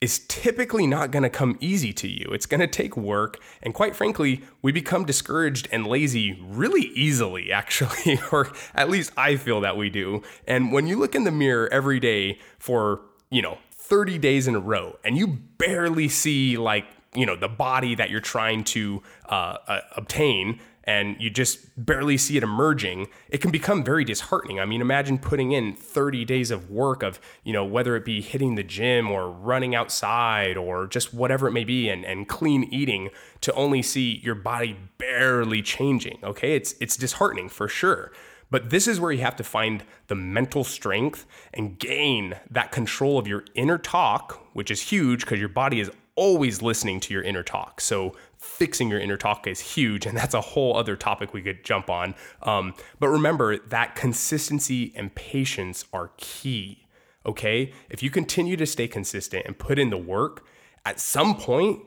is 0.01 0.25
typically 0.27 0.87
not 0.87 1.11
going 1.11 1.21
to 1.23 1.29
come 1.29 1.57
easy 1.59 1.93
to 1.93 2.07
you. 2.07 2.31
It's 2.31 2.47
going 2.47 2.59
to 2.59 2.67
take 2.67 2.97
work. 2.97 3.39
And 3.61 3.73
quite 3.73 3.95
frankly, 3.95 4.41
we 4.63 4.71
become 4.71 5.05
discouraged 5.05 5.69
and 5.71 5.85
lazy 5.85 6.39
really 6.41 6.87
easily, 6.95 7.51
actually, 7.53 8.19
or 8.31 8.51
at 8.73 8.89
least 8.89 9.11
I 9.15 9.35
feel 9.35 9.61
that 9.61 9.77
we 9.77 9.89
do. 9.89 10.23
And 10.47 10.71
when 10.71 10.87
you 10.87 10.97
look 10.97 11.13
in 11.13 11.23
the 11.23 11.31
mirror 11.31 11.71
every 11.71 11.99
day 11.99 12.39
for, 12.57 13.01
you 13.29 13.43
know, 13.43 13.59
30 13.69 14.17
days 14.17 14.47
in 14.47 14.55
a 14.55 14.59
row 14.59 14.97
and 15.03 15.17
you 15.17 15.27
barely 15.27 16.07
see 16.07 16.57
like 16.57 16.85
you 17.13 17.25
know 17.25 17.35
the 17.35 17.49
body 17.49 17.93
that 17.95 18.09
you're 18.09 18.21
trying 18.21 18.63
to 18.63 19.03
uh, 19.29 19.57
uh, 19.67 19.81
obtain 19.97 20.61
and 20.83 21.15
you 21.19 21.29
just 21.29 21.59
barely 21.77 22.17
see 22.17 22.37
it 22.37 22.43
emerging 22.43 23.07
it 23.29 23.39
can 23.39 23.51
become 23.51 23.83
very 23.83 24.03
disheartening. 24.03 24.59
I 24.59 24.65
mean 24.65 24.81
imagine 24.81 25.17
putting 25.17 25.51
in 25.51 25.73
30 25.73 26.25
days 26.25 26.51
of 26.51 26.69
work 26.69 27.03
of 27.03 27.19
you 27.43 27.53
know 27.53 27.65
whether 27.65 27.95
it 27.95 28.05
be 28.05 28.21
hitting 28.21 28.55
the 28.55 28.63
gym 28.63 29.11
or 29.11 29.29
running 29.29 29.75
outside 29.75 30.57
or 30.57 30.87
just 30.87 31.13
whatever 31.13 31.47
it 31.47 31.51
may 31.51 31.63
be 31.63 31.89
and, 31.89 32.05
and 32.05 32.27
clean 32.27 32.63
eating 32.65 33.09
to 33.41 33.53
only 33.53 33.81
see 33.81 34.19
your 34.23 34.35
body 34.35 34.77
barely 34.97 35.61
changing 35.61 36.19
okay? 36.23 36.55
It's 36.55 36.75
it's 36.79 36.97
disheartening 36.97 37.49
for 37.49 37.67
sure. 37.67 38.11
But 38.51 38.69
this 38.69 38.85
is 38.85 38.99
where 38.99 39.13
you 39.13 39.21
have 39.21 39.37
to 39.37 39.45
find 39.45 39.83
the 40.07 40.15
mental 40.15 40.65
strength 40.65 41.25
and 41.53 41.79
gain 41.79 42.35
that 42.51 42.71
control 42.73 43.17
of 43.17 43.25
your 43.25 43.45
inner 43.55 43.77
talk, 43.77 44.45
which 44.53 44.69
is 44.69 44.81
huge 44.81 45.21
because 45.21 45.39
your 45.39 45.49
body 45.49 45.79
is 45.79 45.89
always 46.15 46.61
listening 46.61 46.99
to 46.99 47.13
your 47.13 47.23
inner 47.23 47.43
talk. 47.43 47.79
So 47.79 48.13
fixing 48.41 48.89
your 48.89 48.99
inner 48.99 49.17
talk 49.17 49.47
is 49.47 49.59
huge, 49.59 50.05
and 50.05 50.17
that's 50.17 50.33
a 50.33 50.41
whole 50.41 50.75
other 50.75 50.95
topic 50.95 51.33
we 51.33 51.41
could 51.41 51.63
jump 51.63 51.89
on. 51.89 52.15
Um, 52.41 52.73
but 52.99 53.07
remember 53.09 53.57
that 53.57 53.95
consistency 53.95 54.91
and 54.95 55.13
patience 55.15 55.85
are 55.93 56.11
key. 56.17 56.87
Okay, 57.25 57.71
if 57.89 58.01
you 58.01 58.09
continue 58.09 58.57
to 58.57 58.65
stay 58.65 58.87
consistent 58.87 59.45
and 59.45 59.57
put 59.57 59.77
in 59.77 59.91
the 59.91 59.97
work, 59.97 60.43
at 60.85 60.99
some 60.99 61.35
point 61.35 61.81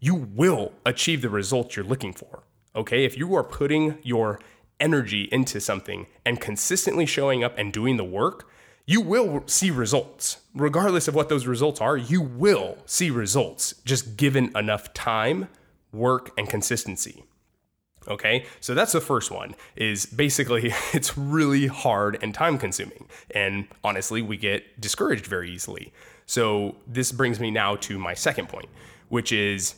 you 0.00 0.16
will 0.16 0.72
achieve 0.84 1.22
the 1.22 1.30
results 1.30 1.76
you're 1.76 1.84
looking 1.84 2.12
for. 2.12 2.42
Okay, 2.74 3.04
if 3.04 3.16
you 3.16 3.34
are 3.36 3.44
putting 3.44 3.98
your 4.02 4.40
energy 4.80 5.28
into 5.30 5.60
something 5.60 6.08
and 6.26 6.40
consistently 6.40 7.06
showing 7.06 7.44
up 7.44 7.56
and 7.56 7.72
doing 7.72 7.96
the 7.96 8.04
work, 8.04 8.48
you 8.84 9.00
will 9.00 9.44
see 9.46 9.70
results. 9.70 10.38
Regardless 10.54 11.06
of 11.06 11.14
what 11.14 11.28
those 11.28 11.46
results 11.46 11.80
are, 11.80 11.96
you 11.96 12.20
will 12.20 12.78
see 12.84 13.10
results 13.10 13.74
just 13.84 14.16
given 14.16 14.50
enough 14.56 14.92
time, 14.92 15.46
work, 15.92 16.32
and 16.36 16.48
consistency. 16.48 17.24
Okay, 18.08 18.46
so 18.60 18.74
that's 18.74 18.92
the 18.92 19.00
first 19.00 19.30
one. 19.30 19.54
Is 19.76 20.06
basically 20.06 20.72
it's 20.92 21.16
really 21.16 21.66
hard 21.66 22.18
and 22.22 22.34
time 22.34 22.58
consuming, 22.58 23.08
and 23.30 23.68
honestly, 23.84 24.22
we 24.22 24.36
get 24.36 24.80
discouraged 24.80 25.26
very 25.26 25.50
easily. 25.50 25.92
So 26.26 26.76
this 26.86 27.12
brings 27.12 27.40
me 27.40 27.50
now 27.50 27.76
to 27.76 27.98
my 27.98 28.14
second 28.14 28.48
point, 28.48 28.68
which 29.08 29.32
is 29.32 29.74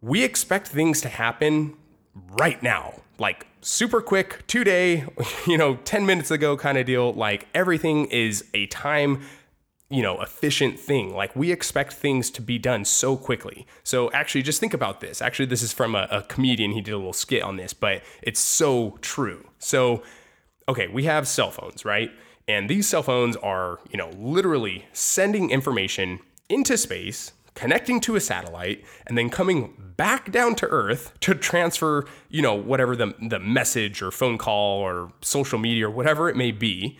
we 0.00 0.24
expect 0.24 0.68
things 0.68 1.00
to 1.02 1.08
happen 1.08 1.76
right 2.32 2.62
now, 2.62 2.94
like 3.18 3.46
super 3.60 4.00
quick, 4.02 4.44
two 4.46 4.64
day, 4.64 5.06
you 5.46 5.56
know, 5.56 5.76
10 5.84 6.04
minutes 6.04 6.30
ago 6.30 6.56
kind 6.56 6.76
of 6.76 6.86
deal. 6.86 7.12
Like 7.12 7.46
everything 7.54 8.06
is 8.06 8.44
a 8.52 8.66
time 8.66 9.22
you 9.92 10.02
know, 10.02 10.20
efficient 10.22 10.78
thing. 10.78 11.14
Like 11.14 11.36
we 11.36 11.52
expect 11.52 11.92
things 11.92 12.30
to 12.30 12.40
be 12.42 12.58
done 12.58 12.86
so 12.86 13.14
quickly. 13.14 13.66
So 13.84 14.10
actually, 14.12 14.42
just 14.42 14.58
think 14.58 14.72
about 14.72 15.00
this. 15.00 15.20
Actually, 15.20 15.46
this 15.46 15.62
is 15.62 15.72
from 15.72 15.94
a, 15.94 16.08
a, 16.10 16.22
comedian. 16.22 16.72
He 16.72 16.80
did 16.80 16.92
a 16.92 16.96
little 16.96 17.12
skit 17.12 17.42
on 17.42 17.56
this, 17.56 17.74
but 17.74 18.02
it's 18.22 18.40
so 18.40 18.96
true. 19.02 19.46
So, 19.58 20.02
okay, 20.66 20.88
we 20.88 21.04
have 21.04 21.28
cell 21.28 21.50
phones, 21.50 21.84
right? 21.84 22.10
And 22.48 22.70
these 22.70 22.88
cell 22.88 23.02
phones 23.02 23.36
are, 23.36 23.80
you 23.90 23.98
know, 23.98 24.08
literally 24.16 24.86
sending 24.94 25.50
information 25.50 26.20
into 26.48 26.78
space, 26.78 27.32
connecting 27.54 28.00
to 28.00 28.16
a 28.16 28.20
satellite, 28.20 28.82
and 29.06 29.18
then 29.18 29.28
coming 29.28 29.74
back 29.98 30.32
down 30.32 30.54
to 30.54 30.66
Earth 30.68 31.12
to 31.20 31.34
transfer, 31.34 32.06
you 32.30 32.40
know, 32.40 32.54
whatever 32.54 32.96
the, 32.96 33.14
the 33.28 33.38
message 33.38 34.00
or 34.00 34.10
phone 34.10 34.38
call 34.38 34.78
or 34.80 35.12
social 35.20 35.58
media 35.58 35.86
or 35.86 35.90
whatever 35.90 36.30
it 36.30 36.36
may 36.36 36.50
be. 36.50 36.98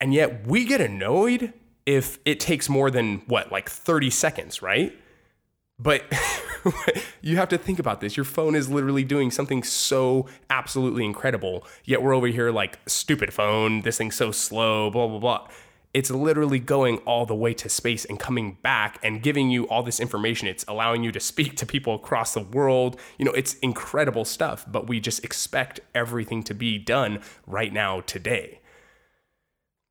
And 0.00 0.12
yet 0.12 0.44
we 0.44 0.64
get 0.64 0.80
annoyed 0.80 1.52
if 1.86 2.18
it 2.24 2.40
takes 2.40 2.68
more 2.68 2.90
than 2.90 3.22
what, 3.26 3.52
like 3.52 3.70
30 3.70 4.10
seconds, 4.10 4.60
right? 4.60 4.92
But 5.78 6.02
you 7.22 7.36
have 7.36 7.48
to 7.50 7.58
think 7.58 7.78
about 7.78 8.00
this. 8.00 8.16
Your 8.16 8.24
phone 8.24 8.56
is 8.56 8.68
literally 8.68 9.04
doing 9.04 9.30
something 9.30 9.62
so 9.62 10.26
absolutely 10.50 11.04
incredible. 11.04 11.64
Yet 11.84 12.02
we're 12.02 12.14
over 12.14 12.26
here 12.26 12.50
like, 12.50 12.78
stupid 12.86 13.32
phone, 13.32 13.82
this 13.82 13.98
thing's 13.98 14.16
so 14.16 14.32
slow, 14.32 14.90
blah, 14.90 15.06
blah, 15.06 15.18
blah. 15.18 15.48
It's 15.94 16.10
literally 16.10 16.58
going 16.58 16.98
all 16.98 17.24
the 17.24 17.34
way 17.34 17.54
to 17.54 17.70
space 17.70 18.04
and 18.04 18.18
coming 18.18 18.58
back 18.62 18.98
and 19.02 19.22
giving 19.22 19.48
you 19.48 19.66
all 19.68 19.82
this 19.82 20.00
information. 20.00 20.48
It's 20.48 20.64
allowing 20.68 21.02
you 21.04 21.12
to 21.12 21.20
speak 21.20 21.56
to 21.56 21.66
people 21.66 21.94
across 21.94 22.34
the 22.34 22.42
world. 22.42 23.00
You 23.18 23.24
know, 23.24 23.32
it's 23.32 23.54
incredible 23.60 24.26
stuff, 24.26 24.66
but 24.68 24.88
we 24.88 25.00
just 25.00 25.24
expect 25.24 25.80
everything 25.94 26.42
to 26.44 26.54
be 26.54 26.78
done 26.78 27.20
right 27.46 27.72
now, 27.72 28.00
today 28.00 28.60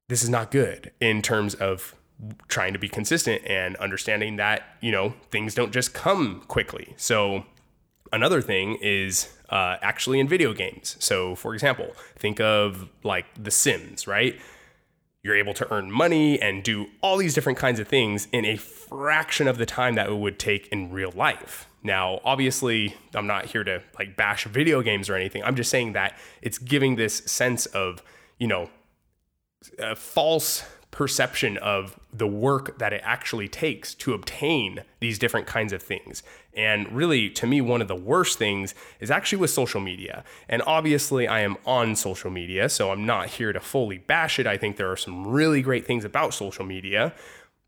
this 0.08 0.24
is 0.24 0.30
not 0.30 0.52
good 0.52 0.92
in 1.00 1.22
terms 1.22 1.56
of 1.56 1.96
trying 2.48 2.74
to 2.74 2.80
be 2.80 2.88
consistent 2.88 3.42
and 3.46 3.76
understanding 3.78 4.38
that 4.38 4.64
you 4.82 4.92
know 4.92 5.14
things 5.32 5.54
don't 5.54 5.74
just 5.74 5.94
come 5.94 6.42
quickly. 6.48 6.94
So 6.98 7.46
another 8.14 8.42
thing 8.42 8.78
is 8.82 9.34
uh, 9.50 9.78
actually 9.82 10.20
in 10.20 10.28
video 10.28 10.54
games. 10.54 10.96
So 11.00 11.36
for 11.36 11.54
example 11.54 11.94
think 12.18 12.40
of 12.40 12.90
like 13.04 13.26
the 13.42 13.52
sims 13.52 14.08
right? 14.08 14.40
You're 15.24 15.36
able 15.36 15.56
to 15.56 15.74
earn 15.74 15.92
money 15.92 16.40
and 16.40 16.62
do 16.62 16.86
all 17.02 17.18
these 17.18 17.34
different 17.34 17.58
kinds 17.58 17.80
of 17.80 17.88
things 17.88 18.28
in 18.32 18.46
a 18.46 18.58
fraction 18.58 19.48
of 19.48 19.58
the 19.58 19.66
time 19.66 19.96
that 19.96 20.08
it 20.08 20.16
would 20.16 20.38
take 20.38 20.68
in 20.68 20.92
real 20.92 21.12
life. 21.16 21.68
Now 21.84 22.22
obviously 22.24 22.96
i'm 23.14 23.28
not 23.28 23.46
here 23.46 23.64
to 23.64 23.82
like 24.00 24.16
bash 24.16 24.46
video 24.46 24.82
games 24.82 25.10
or 25.10 25.16
anything. 25.16 25.44
I'm 25.44 25.56
just 25.56 25.72
saying 25.72 25.94
that 25.94 26.18
it's 26.42 26.60
giving 26.60 26.96
this 26.96 27.18
sense 27.26 27.66
of 27.66 28.02
you 28.38 28.48
know 28.48 28.70
a 29.80 29.96
false 29.96 30.64
perception 30.92 31.58
of 31.58 32.00
the 32.14 32.28
work 32.28 32.80
that 32.80 32.94
it 32.94 33.02
actually 33.04 33.50
takes 33.50 33.94
to 33.94 34.14
obtain 34.14 34.82
these 35.02 35.20
different 35.20 35.46
kinds 35.46 35.74
of 35.74 35.84
things. 35.84 36.24
And 36.54 36.90
really, 36.90 37.30
to 37.32 37.46
me, 37.46 37.60
one 37.60 37.82
of 37.82 37.90
the 37.90 37.96
worst 37.96 38.38
things 38.38 38.74
is 39.02 39.12
actually 39.12 39.40
with 39.40 39.50
social 39.50 39.82
media. 39.82 40.24
And 40.48 40.62
obviously, 40.66 41.28
I 41.28 41.42
am 41.42 41.58
on 41.66 41.98
social 41.98 42.32
media, 42.32 42.70
so 42.70 42.92
I'm 42.92 43.06
not 43.06 43.28
here 43.28 43.52
to 43.52 43.60
fully 43.60 43.98
bash 43.98 44.40
it. 44.40 44.48
I 44.48 44.56
think 44.58 44.78
there 44.78 44.90
are 44.90 44.96
some 44.96 45.28
really 45.28 45.62
great 45.62 45.86
things 45.86 46.06
about 46.06 46.34
social 46.34 46.64
media. 46.64 47.14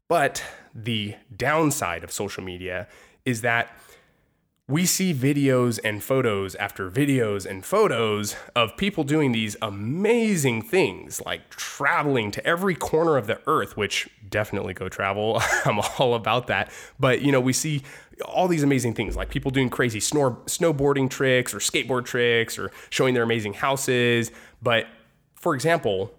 But 0.07 0.41
the 0.73 1.15
downside 1.35 2.05
of 2.05 2.13
social 2.13 2.43
media 2.43 2.87
is 3.25 3.41
that 3.41 3.75
we 4.69 4.85
see 4.85 5.13
videos 5.13 5.79
and 5.81 6.03
photos 6.03 6.53
after 6.55 6.91
videos 6.91 7.45
and 7.45 7.63
photos 7.63 8.35
of 8.53 8.75
people 8.75 9.05
doing 9.05 9.31
these 9.31 9.55
amazing 9.61 10.61
things 10.61 11.21
like 11.25 11.49
traveling 11.49 12.31
to 12.31 12.45
every 12.45 12.75
corner 12.75 13.15
of 13.15 13.27
the 13.27 13.39
earth 13.47 13.77
which 13.77 14.09
definitely 14.29 14.73
go 14.73 14.89
travel. 14.89 15.41
I'm 15.65 15.79
all 15.97 16.15
about 16.15 16.47
that. 16.47 16.69
But 16.99 17.21
you 17.21 17.31
know 17.31 17.39
we 17.39 17.53
see 17.53 17.81
all 18.25 18.49
these 18.49 18.63
amazing 18.63 18.93
things 18.93 19.15
like 19.15 19.29
people 19.29 19.51
doing 19.51 19.69
crazy 19.69 19.99
snor- 19.99 20.43
snowboarding 20.47 21.09
tricks 21.09 21.53
or 21.53 21.59
skateboard 21.59 22.03
tricks 22.03 22.59
or 22.59 22.71
showing 22.89 23.13
their 23.13 23.23
amazing 23.23 23.53
houses. 23.53 24.31
But 24.61 24.87
for 25.35 25.55
example 25.55 26.13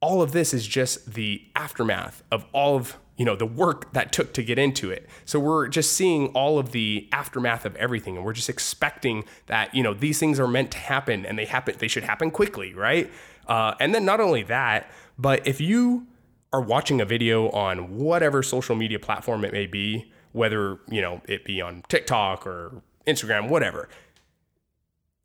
all 0.00 0.22
of 0.22 0.32
this 0.32 0.54
is 0.54 0.66
just 0.66 1.12
the 1.12 1.42
aftermath 1.56 2.22
of 2.30 2.46
all 2.52 2.76
of 2.76 2.96
you 3.16 3.24
know 3.24 3.36
the 3.36 3.46
work 3.46 3.92
that 3.92 4.12
took 4.12 4.32
to 4.34 4.42
get 4.42 4.58
into 4.58 4.90
it. 4.90 5.08
So 5.24 5.38
we're 5.38 5.68
just 5.68 5.92
seeing 5.92 6.28
all 6.28 6.58
of 6.58 6.72
the 6.72 7.08
aftermath 7.12 7.64
of 7.64 7.76
everything 7.76 8.16
and 8.16 8.24
we're 8.24 8.32
just 8.32 8.48
expecting 8.48 9.24
that 9.46 9.74
you 9.74 9.82
know 9.82 9.94
these 9.94 10.18
things 10.18 10.40
are 10.40 10.48
meant 10.48 10.70
to 10.72 10.78
happen 10.78 11.24
and 11.24 11.38
they 11.38 11.44
happen 11.44 11.76
they 11.78 11.88
should 11.88 12.04
happen 12.04 12.30
quickly 12.30 12.74
right? 12.74 13.10
Uh, 13.46 13.74
and 13.78 13.94
then 13.94 14.04
not 14.04 14.20
only 14.20 14.42
that 14.42 14.90
but 15.18 15.46
if 15.46 15.60
you 15.60 16.06
are 16.52 16.60
watching 16.60 17.00
a 17.00 17.04
video 17.04 17.50
on 17.50 17.98
whatever 17.98 18.42
social 18.42 18.74
media 18.74 18.98
platform 18.98 19.44
it 19.44 19.52
may 19.52 19.66
be 19.66 20.10
whether 20.32 20.78
you 20.88 21.00
know 21.00 21.20
it 21.26 21.44
be 21.44 21.60
on 21.60 21.82
tiktok 21.88 22.46
or 22.46 22.82
instagram 23.06 23.48
whatever 23.48 23.88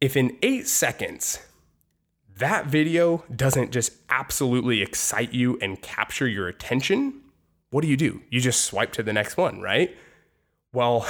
if 0.01 0.17
in 0.17 0.37
eight 0.41 0.67
seconds 0.67 1.39
that 2.37 2.65
video 2.65 3.23
doesn't 3.35 3.71
just 3.71 3.93
absolutely 4.09 4.81
excite 4.81 5.33
you 5.33 5.57
and 5.61 5.81
capture 5.81 6.27
your 6.27 6.47
attention 6.47 7.21
what 7.71 7.81
do 7.81 7.87
you 7.87 7.97
do? 7.97 8.21
You 8.29 8.41
just 8.41 8.61
swipe 8.61 8.91
to 8.93 9.03
the 9.03 9.13
next 9.13 9.37
one, 9.37 9.61
right? 9.61 9.95
Well, 10.73 11.07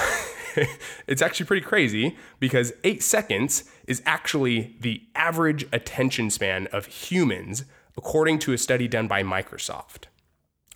it's 1.06 1.22
actually 1.22 1.46
pretty 1.46 1.64
crazy 1.64 2.16
because 2.38 2.72
eight 2.84 3.02
seconds 3.02 3.64
is 3.86 4.02
actually 4.06 4.76
the 4.80 5.02
average 5.14 5.66
attention 5.72 6.30
span 6.30 6.66
of 6.68 6.86
humans, 6.86 7.64
according 7.96 8.38
to 8.40 8.52
a 8.52 8.58
study 8.58 8.88
done 8.88 9.08
by 9.08 9.22
Microsoft. 9.22 10.04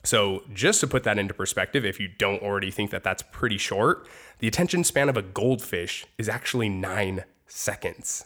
So, 0.03 0.43
just 0.53 0.81
to 0.81 0.87
put 0.87 1.03
that 1.05 1.19
into 1.19 1.33
perspective, 1.33 1.85
if 1.85 1.99
you 1.99 2.09
don't 2.09 2.43
already 2.43 2.71
think 2.71 2.91
that 2.91 3.03
that's 3.03 3.23
pretty 3.23 3.57
short, 3.57 4.07
the 4.39 4.47
attention 4.47 4.85
span 4.85 5.09
of 5.09 5.17
a 5.17 5.23
goldfish 5.23 6.05
is 6.19 6.29
actually 6.29 6.69
nine 6.69 7.25
seconds. 7.47 8.23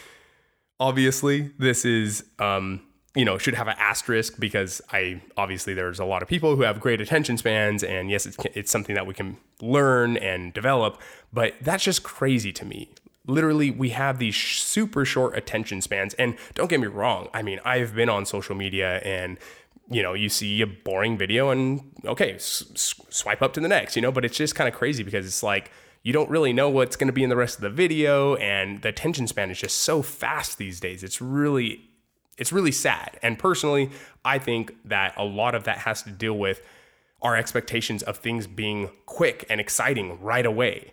Obviously, 0.80 1.50
this 1.58 1.84
is 1.84 2.24
um, 2.38 2.82
you 3.14 3.24
know, 3.24 3.36
should 3.36 3.54
have 3.54 3.68
an 3.68 3.76
asterisk 3.78 4.40
because 4.40 4.80
I 4.90 5.20
obviously 5.36 5.74
there's 5.74 5.98
a 5.98 6.04
lot 6.04 6.22
of 6.22 6.28
people 6.28 6.56
who 6.56 6.62
have 6.62 6.80
great 6.80 7.00
attention 7.00 7.36
spans, 7.36 7.82
and 7.82 8.10
yes, 8.10 8.26
it's 8.26 8.36
it's 8.54 8.70
something 8.70 8.94
that 8.94 9.06
we 9.06 9.14
can 9.14 9.36
learn 9.60 10.16
and 10.16 10.52
develop, 10.52 11.00
but 11.32 11.54
that's 11.60 11.84
just 11.84 12.02
crazy 12.02 12.52
to 12.52 12.64
me. 12.64 12.88
Literally, 13.26 13.70
we 13.70 13.90
have 13.90 14.18
these 14.18 14.36
super 14.36 15.04
short 15.04 15.36
attention 15.36 15.80
spans, 15.82 16.14
and 16.14 16.36
don't 16.54 16.68
get 16.68 16.80
me 16.80 16.86
wrong. 16.86 17.28
I 17.34 17.42
mean, 17.42 17.60
I've 17.64 17.94
been 17.94 18.08
on 18.08 18.24
social 18.24 18.54
media 18.54 18.98
and 18.98 19.38
you 19.90 20.02
know, 20.02 20.14
you 20.14 20.28
see 20.28 20.62
a 20.62 20.66
boring 20.66 21.18
video 21.18 21.50
and 21.50 21.82
okay, 22.06 22.34
s- 22.34 22.94
swipe 23.10 23.42
up 23.42 23.52
to 23.52 23.60
the 23.60 23.68
next, 23.68 23.94
you 23.94 24.00
know, 24.00 24.12
but 24.12 24.24
it's 24.24 24.36
just 24.36 24.54
kind 24.54 24.68
of 24.68 24.74
crazy 24.74 25.02
because 25.02 25.26
it's 25.26 25.42
like 25.42 25.70
you 26.02 26.12
don't 26.12 26.30
really 26.30 26.52
know 26.52 26.70
what's 26.70 26.96
going 26.96 27.08
to 27.08 27.12
be 27.12 27.22
in 27.22 27.28
the 27.28 27.36
rest 27.36 27.56
of 27.56 27.60
the 27.60 27.70
video 27.70 28.36
and 28.36 28.80
the 28.82 28.88
attention 28.88 29.26
span 29.26 29.50
is 29.50 29.58
just 29.60 29.78
so 29.78 30.00
fast 30.00 30.56
these 30.56 30.80
days. 30.80 31.04
It's 31.04 31.20
really 31.20 31.90
it's 32.38 32.52
really 32.52 32.72
sad. 32.72 33.18
And 33.22 33.38
personally, 33.38 33.90
I 34.24 34.38
think 34.38 34.74
that 34.84 35.14
a 35.16 35.24
lot 35.24 35.54
of 35.54 35.64
that 35.64 35.78
has 35.78 36.02
to 36.02 36.10
deal 36.10 36.36
with 36.36 36.62
our 37.20 37.36
expectations 37.36 38.02
of 38.02 38.18
things 38.18 38.46
being 38.46 38.90
quick 39.06 39.46
and 39.48 39.60
exciting 39.60 40.20
right 40.20 40.44
away. 40.44 40.92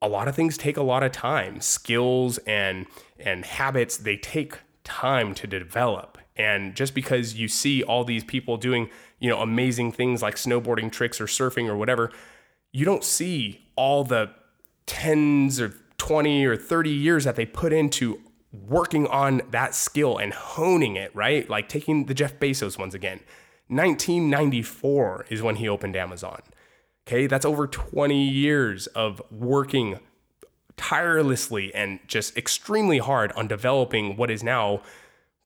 A 0.00 0.08
lot 0.08 0.28
of 0.28 0.36
things 0.36 0.56
take 0.56 0.76
a 0.76 0.82
lot 0.82 1.02
of 1.02 1.12
time. 1.12 1.60
Skills 1.60 2.38
and 2.46 2.86
and 3.18 3.44
habits, 3.44 3.96
they 3.96 4.16
take 4.16 4.58
time 4.84 5.34
to 5.34 5.46
develop. 5.46 6.18
And 6.36 6.74
just 6.74 6.94
because 6.94 7.34
you 7.34 7.48
see 7.48 7.82
all 7.82 8.04
these 8.04 8.22
people 8.22 8.58
doing, 8.58 8.90
you 9.18 9.28
know, 9.28 9.40
amazing 9.40 9.92
things 9.92 10.22
like 10.22 10.36
snowboarding 10.36 10.92
tricks 10.92 11.20
or 11.20 11.26
surfing 11.26 11.66
or 11.66 11.76
whatever, 11.76 12.12
you 12.72 12.84
don't 12.84 13.02
see 13.02 13.66
all 13.74 14.04
the 14.04 14.30
tens 14.84 15.60
or 15.60 15.74
20 15.98 16.44
or 16.44 16.56
30 16.56 16.90
years 16.90 17.24
that 17.24 17.36
they 17.36 17.46
put 17.46 17.72
into 17.72 18.20
working 18.52 19.06
on 19.06 19.42
that 19.50 19.74
skill 19.74 20.18
and 20.18 20.32
honing 20.32 20.96
it, 20.96 21.14
right? 21.14 21.48
Like 21.48 21.68
taking 21.68 22.06
the 22.06 22.14
Jeff 22.14 22.38
Bezos 22.38 22.78
ones 22.78 22.94
again. 22.94 23.20
1994 23.68 25.26
is 25.28 25.42
when 25.42 25.56
he 25.56 25.68
opened 25.68 25.96
Amazon. 25.96 26.40
Okay, 27.06 27.26
that's 27.26 27.44
over 27.44 27.66
20 27.66 28.20
years 28.20 28.86
of 28.88 29.22
working 29.30 29.98
tirelessly 30.76 31.74
and 31.74 32.00
just 32.06 32.36
extremely 32.36 32.98
hard 32.98 33.32
on 33.32 33.46
developing 33.46 34.16
what 34.16 34.30
is 34.30 34.42
now 34.42 34.82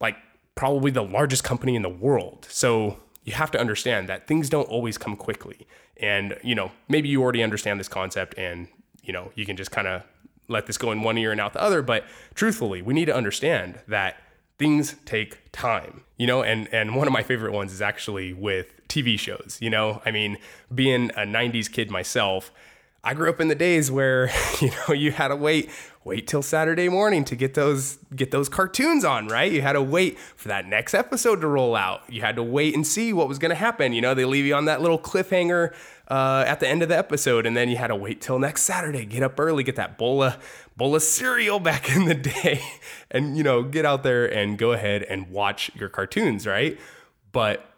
like 0.00 0.16
probably 0.54 0.90
the 0.90 1.02
largest 1.02 1.44
company 1.44 1.76
in 1.76 1.82
the 1.82 1.88
world. 1.88 2.46
So 2.50 2.98
you 3.24 3.34
have 3.34 3.50
to 3.52 3.60
understand 3.60 4.08
that 4.08 4.26
things 4.26 4.48
don't 4.48 4.68
always 4.68 4.98
come 4.98 5.16
quickly. 5.16 5.66
And, 5.98 6.36
you 6.42 6.54
know, 6.54 6.72
maybe 6.88 7.08
you 7.08 7.22
already 7.22 7.42
understand 7.42 7.78
this 7.78 7.88
concept 7.88 8.36
and, 8.38 8.68
you 9.02 9.12
know, 9.12 9.30
you 9.34 9.44
can 9.44 9.56
just 9.56 9.70
kind 9.70 9.86
of 9.86 10.02
let 10.50 10.66
this 10.66 10.76
go 10.76 10.90
in 10.90 11.02
one 11.02 11.16
ear 11.16 11.32
and 11.32 11.40
out 11.40 11.52
the 11.52 11.62
other. 11.62 11.80
But 11.80 12.04
truthfully, 12.34 12.82
we 12.82 12.92
need 12.92 13.06
to 13.06 13.14
understand 13.14 13.80
that 13.88 14.16
things 14.58 14.96
take 15.06 15.38
time, 15.52 16.02
you 16.18 16.26
know, 16.26 16.42
and, 16.42 16.68
and 16.72 16.94
one 16.94 17.06
of 17.06 17.12
my 17.14 17.22
favorite 17.22 17.52
ones 17.52 17.72
is 17.72 17.80
actually 17.80 18.34
with 18.34 18.86
TV 18.88 19.18
shows, 19.18 19.56
you 19.60 19.70
know, 19.70 20.02
I 20.04 20.10
mean, 20.10 20.36
being 20.74 21.10
a 21.12 21.20
90s 21.20 21.72
kid 21.72 21.90
myself, 21.90 22.52
I 23.02 23.14
grew 23.14 23.30
up 23.30 23.40
in 23.40 23.48
the 23.48 23.54
days 23.54 23.90
where, 23.90 24.30
you 24.60 24.70
know, 24.70 24.94
you 24.94 25.12
had 25.12 25.28
to 25.28 25.36
wait 25.36 25.70
wait 26.02 26.26
till 26.26 26.40
Saturday 26.42 26.88
morning 26.88 27.24
to 27.24 27.36
get 27.36 27.54
those 27.54 27.98
get 28.14 28.30
those 28.30 28.48
cartoons 28.48 29.04
on, 29.04 29.28
right? 29.28 29.52
You 29.52 29.62
had 29.62 29.74
to 29.74 29.82
wait 29.82 30.18
for 30.18 30.48
that 30.48 30.66
next 30.66 30.94
episode 30.94 31.40
to 31.42 31.46
roll 31.46 31.76
out. 31.76 32.02
You 32.08 32.22
had 32.22 32.36
to 32.36 32.42
wait 32.42 32.74
and 32.74 32.86
see 32.86 33.12
what 33.12 33.28
was 33.28 33.38
going 33.38 33.50
to 33.50 33.56
happen. 33.56 33.92
You 33.92 34.00
know, 34.00 34.14
they 34.14 34.24
leave 34.24 34.46
you 34.46 34.54
on 34.54 34.64
that 34.64 34.80
little 34.80 34.98
cliffhanger 34.98 35.74
uh, 36.08 36.44
at 36.46 36.60
the 36.60 36.68
end 36.68 36.82
of 36.82 36.88
the 36.88 36.96
episode, 36.96 37.46
and 37.46 37.56
then 37.56 37.68
you 37.68 37.76
had 37.76 37.88
to 37.88 37.96
wait 37.96 38.20
till 38.20 38.38
next 38.38 38.62
Saturday. 38.62 39.04
Get 39.04 39.22
up 39.22 39.38
early, 39.38 39.62
get 39.62 39.76
that 39.76 39.98
bowl 39.98 40.22
of 40.22 40.68
bowl 40.76 40.94
of 40.94 41.02
cereal 41.02 41.60
back 41.60 41.94
in 41.94 42.06
the 42.06 42.14
day, 42.14 42.62
and 43.10 43.36
you 43.36 43.42
know, 43.42 43.62
get 43.62 43.84
out 43.84 44.02
there 44.02 44.26
and 44.26 44.58
go 44.58 44.72
ahead 44.72 45.02
and 45.02 45.30
watch 45.30 45.70
your 45.74 45.88
cartoons, 45.88 46.46
right? 46.46 46.78
But 47.32 47.69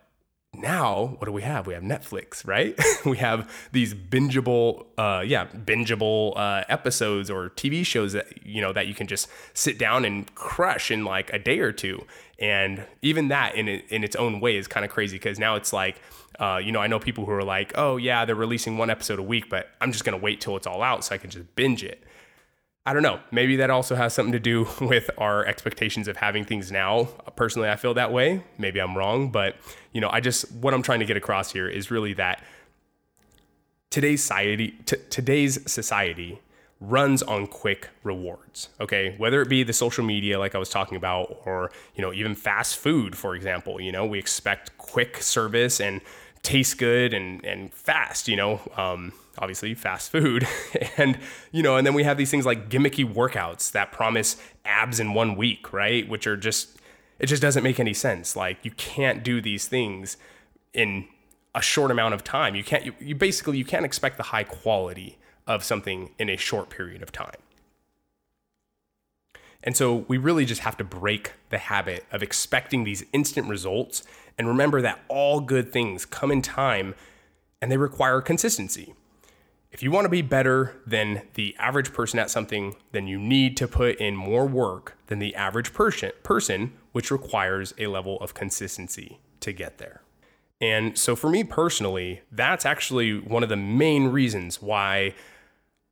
now 0.55 1.17
what 1.19 1.27
do 1.27 1.33
we 1.33 1.43
have? 1.43 1.67
We 1.67 1.75
have 1.75 1.83
netflix 1.83 2.47
right? 2.47 2.79
We 3.05 3.19
have 3.19 3.51
these 3.73 3.95
bingeable 3.95 4.87
uh 4.99 5.23
yeah 5.27 5.47
bingeable 5.47 6.37
uh 6.37 6.65
episodes 6.69 7.31
or 7.31 7.51
tv 7.51 7.85
shows 7.85 8.12
that 8.12 8.47
you 8.47 8.61
know 8.61 8.73
that 8.73 8.87
you 8.87 8.95
can 8.95 9.07
just 9.07 9.29
sit 9.55 9.79
down 9.79 10.05
and 10.05 10.33
crush 10.35 10.91
in 10.91 11.05
like 11.05 11.33
a 11.33 11.38
day 11.38 11.61
or 11.61 11.73
two. 11.73 12.05
And 12.38 12.85
even 13.03 13.29
that 13.29 13.55
in 13.55 13.69
in 13.69 14.05
its 14.05 14.17
own 14.17 14.41
way 14.41 14.57
is 14.57 14.69
kind 14.69 14.85
of 14.85 14.91
crazy 14.91 15.17
because 15.17 15.38
now 15.38 15.57
it's 15.57 15.73
like 15.73 16.01
uh, 16.41 16.59
you 16.59 16.73
know, 16.73 16.81
I 16.81 16.87
know 16.87 16.99
people 16.99 17.27
who 17.27 17.33
are 17.33 17.45
like, 17.45 17.73
oh, 17.77 17.99
yeah, 17.99 18.25
they're 18.25 18.35
releasing 18.35 18.79
one 18.79 18.91
episode 18.91 19.19
a 19.19 19.23
week, 19.23 19.49
but 19.51 19.69
I'm 19.81 19.93
just 19.93 20.05
going 20.05 20.19
to 20.19 20.23
wait 20.23 20.41
till 20.41 20.57
it's 20.57 20.67
all 20.67 20.83
out 20.83 21.05
so 21.05 21.15
I 21.15 21.19
can 21.19 21.31
just 21.31 21.55
binge 21.55 21.85
it. 21.85 22.03
I 22.85 22.92
don't 22.92 23.03
know. 23.03 23.21
Maybe 23.31 23.57
that 23.57 23.71
also 23.71 23.95
has 23.95 24.12
something 24.12 24.33
to 24.33 24.40
do 24.40 24.66
with 24.81 25.11
our 25.18 25.45
expectations 25.47 26.09
of 26.09 26.16
having 26.16 26.45
things 26.45 26.73
now. 26.73 27.05
Personally, 27.37 27.68
I 27.68 27.77
feel 27.77 27.95
that 27.95 28.12
way. 28.12 28.42
Maybe 28.59 28.81
I'm 28.81 28.97
wrong, 28.97 29.31
but 29.31 29.57
you 29.92 30.01
know, 30.01 30.11
I 30.11 30.21
just 30.21 30.51
what 30.53 30.75
I'm 30.75 30.83
trying 30.83 31.01
to 31.01 31.07
get 31.07 31.16
across 31.16 31.53
here 31.53 31.68
is 31.68 31.90
really 31.90 32.12
that 32.14 32.42
today's 33.92 34.23
society 34.23 34.71
t- 34.87 34.97
today's 35.11 35.71
society 35.71 36.40
runs 36.81 37.23
on 37.23 37.47
quick 37.47 37.90
rewards 38.03 38.71
okay 38.81 39.14
whether 39.18 39.40
it 39.40 39.49
be 39.49 39.62
the 39.62 39.73
social 39.73 40.03
media 40.03 40.37
like 40.38 40.55
i 40.55 40.59
was 40.59 40.71
talking 40.71 40.97
about 40.97 41.40
or 41.45 41.71
you 41.95 42.03
know 42.03 42.12
even 42.12 42.35
fast 42.35 42.77
food 42.79 43.14
for 43.14 43.37
example 43.37 43.81
you 43.81 43.92
know 43.92 44.05
we 44.05 44.18
expect 44.18 44.77
quick 44.79 45.18
service 45.18 45.79
and 45.79 46.01
taste 46.42 46.78
good 46.78 47.14
and 47.14 47.44
and 47.44 47.72
fast 47.72 48.26
you 48.26 48.37
know 48.37 48.61
um, 48.76 49.12
obviously 49.38 49.74
fast 49.74 50.11
food. 50.11 50.46
And 50.96 51.18
you 51.52 51.62
know 51.62 51.76
and 51.76 51.87
then 51.87 51.94
we 51.94 52.05
have 52.05 52.16
these 52.16 52.31
things 52.31 52.44
like 52.44 52.68
gimmicky 52.68 53.11
workouts 53.11 53.72
that 53.72 53.92
promise 53.92 54.37
abs 54.64 55.00
in 55.00 55.14
one 55.14 55.37
week 55.37 55.72
right? 55.72 56.09
Which 56.09 56.26
are 56.26 56.37
just 56.37 56.78
it 57.18 57.26
just 57.26 57.42
doesn't 57.42 57.62
make 57.62 57.81
any 57.81 57.94
sense. 57.94 58.37
Like 58.37 58.59
you 58.62 58.72
can't 58.72 59.22
do 59.22 59.40
these 59.40 59.68
things 59.68 60.16
in 60.72 61.07
a 61.55 61.62
short 61.62 61.90
amount 61.90 62.14
of 62.14 62.24
time. 62.24 62.55
You 62.55 62.64
can't 62.64 62.85
you, 62.85 62.94
you 63.00 63.14
basically 63.14 63.59
you 63.59 63.64
can't 63.64 63.85
expect 63.85 64.16
the 64.16 64.24
high 64.24 64.44
quality 64.44 65.18
of 65.46 65.64
something 65.64 66.11
in 66.18 66.28
a 66.28 66.37
short 66.37 66.70
period 66.70 67.02
of 67.02 67.11
time 67.12 67.37
and 69.62 69.77
so 69.77 70.05
we 70.09 70.18
really 70.18 70.44
just 70.44 70.62
have 70.62 70.77
to 70.79 70.85
break 70.85 71.33
the 71.51 71.59
habit 71.59 72.05
of 72.11 72.22
expecting 72.22 72.85
these 72.85 73.05
instant 73.12 73.48
results 73.48 74.03
and 74.38 74.48
remember 74.48 74.81
that 74.83 75.01
all 75.09 75.40
good 75.40 75.72
things 75.72 76.05
come 76.05 76.31
in 76.31 76.42
time 76.42 76.94
and 77.61 77.70
they 77.70 77.77
require 77.77 78.20
consistency. 78.20 78.94
If 79.70 79.83
you 79.83 79.90
want 79.90 80.05
to 80.05 80.11
be 80.11 80.20
better 80.20 80.75
than 80.87 81.22
the 81.35 81.57
average 81.59 81.92
person 81.94 82.18
at 82.18 82.31
something, 82.31 82.75
then 82.92 83.07
you 83.07 83.18
need 83.18 83.57
to 83.57 83.68
put 83.68 83.96
in 83.96 84.14
more 84.16 84.46
work 84.46 84.98
than 85.07 85.18
the 85.18 85.35
average 85.35 85.72
person, 85.72 86.72
which 86.92 87.11
requires 87.11 87.72
a 87.79 87.87
level 87.87 88.18
of 88.20 88.35
consistency 88.35 89.20
to 89.40 89.53
get 89.53 89.79
there. 89.79 90.03
And 90.61 90.96
so 90.98 91.16
for 91.16 91.31
me 91.31 91.42
personally, 91.42 92.20
that's 92.31 92.66
actually 92.66 93.18
one 93.18 93.42
of 93.42 93.48
the 93.48 93.57
main 93.57 94.09
reasons 94.09 94.61
why 94.61 95.14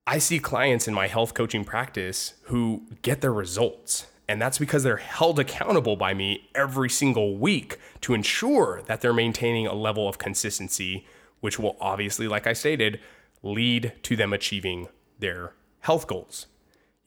I 0.06 0.18
see 0.18 0.38
clients 0.38 0.88
in 0.88 0.94
my 0.94 1.06
health 1.06 1.34
coaching 1.34 1.64
practice 1.64 2.34
who 2.44 2.82
get 3.02 3.20
their 3.20 3.32
results. 3.32 4.06
And 4.28 4.40
that's 4.40 4.58
because 4.58 4.84
they're 4.84 4.96
held 4.96 5.40
accountable 5.40 5.96
by 5.96 6.14
me 6.14 6.48
every 6.54 6.88
single 6.88 7.36
week 7.36 7.78
to 8.02 8.14
ensure 8.14 8.82
that 8.86 9.00
they're 9.00 9.12
maintaining 9.12 9.66
a 9.66 9.74
level 9.74 10.08
of 10.08 10.18
consistency, 10.18 11.04
which 11.40 11.58
will 11.58 11.76
obviously, 11.80 12.28
like 12.28 12.46
I 12.46 12.52
stated, 12.52 13.00
lead 13.42 13.92
to 14.04 14.16
them 14.16 14.32
achieving 14.32 14.88
their 15.18 15.54
health 15.80 16.06
goals. 16.06 16.46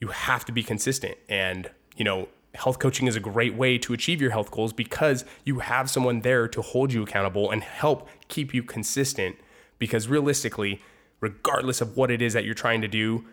You 0.00 0.08
have 0.08 0.44
to 0.44 0.52
be 0.52 0.62
consistent. 0.62 1.16
And, 1.28 1.70
you 1.96 2.04
know, 2.04 2.28
health 2.54 2.78
coaching 2.78 3.06
is 3.06 3.16
a 3.16 3.20
great 3.20 3.54
way 3.54 3.78
to 3.78 3.92
achieve 3.92 4.20
your 4.20 4.30
health 4.30 4.50
goals 4.50 4.72
because 4.72 5.24
you 5.44 5.60
have 5.60 5.88
someone 5.88 6.20
there 6.20 6.46
to 6.48 6.60
hold 6.60 6.92
you 6.92 7.02
accountable 7.02 7.50
and 7.50 7.62
help 7.62 8.08
keep 8.28 8.52
you 8.52 8.62
consistent. 8.62 9.36
Because 9.78 10.08
realistically, 10.08 10.82
regardless 11.24 11.80
of 11.80 11.96
what 11.96 12.10
it 12.10 12.20
is 12.20 12.34
that 12.34 12.44
you're 12.44 12.54
trying 12.54 12.82
to 12.82 12.88
do, 12.88 13.24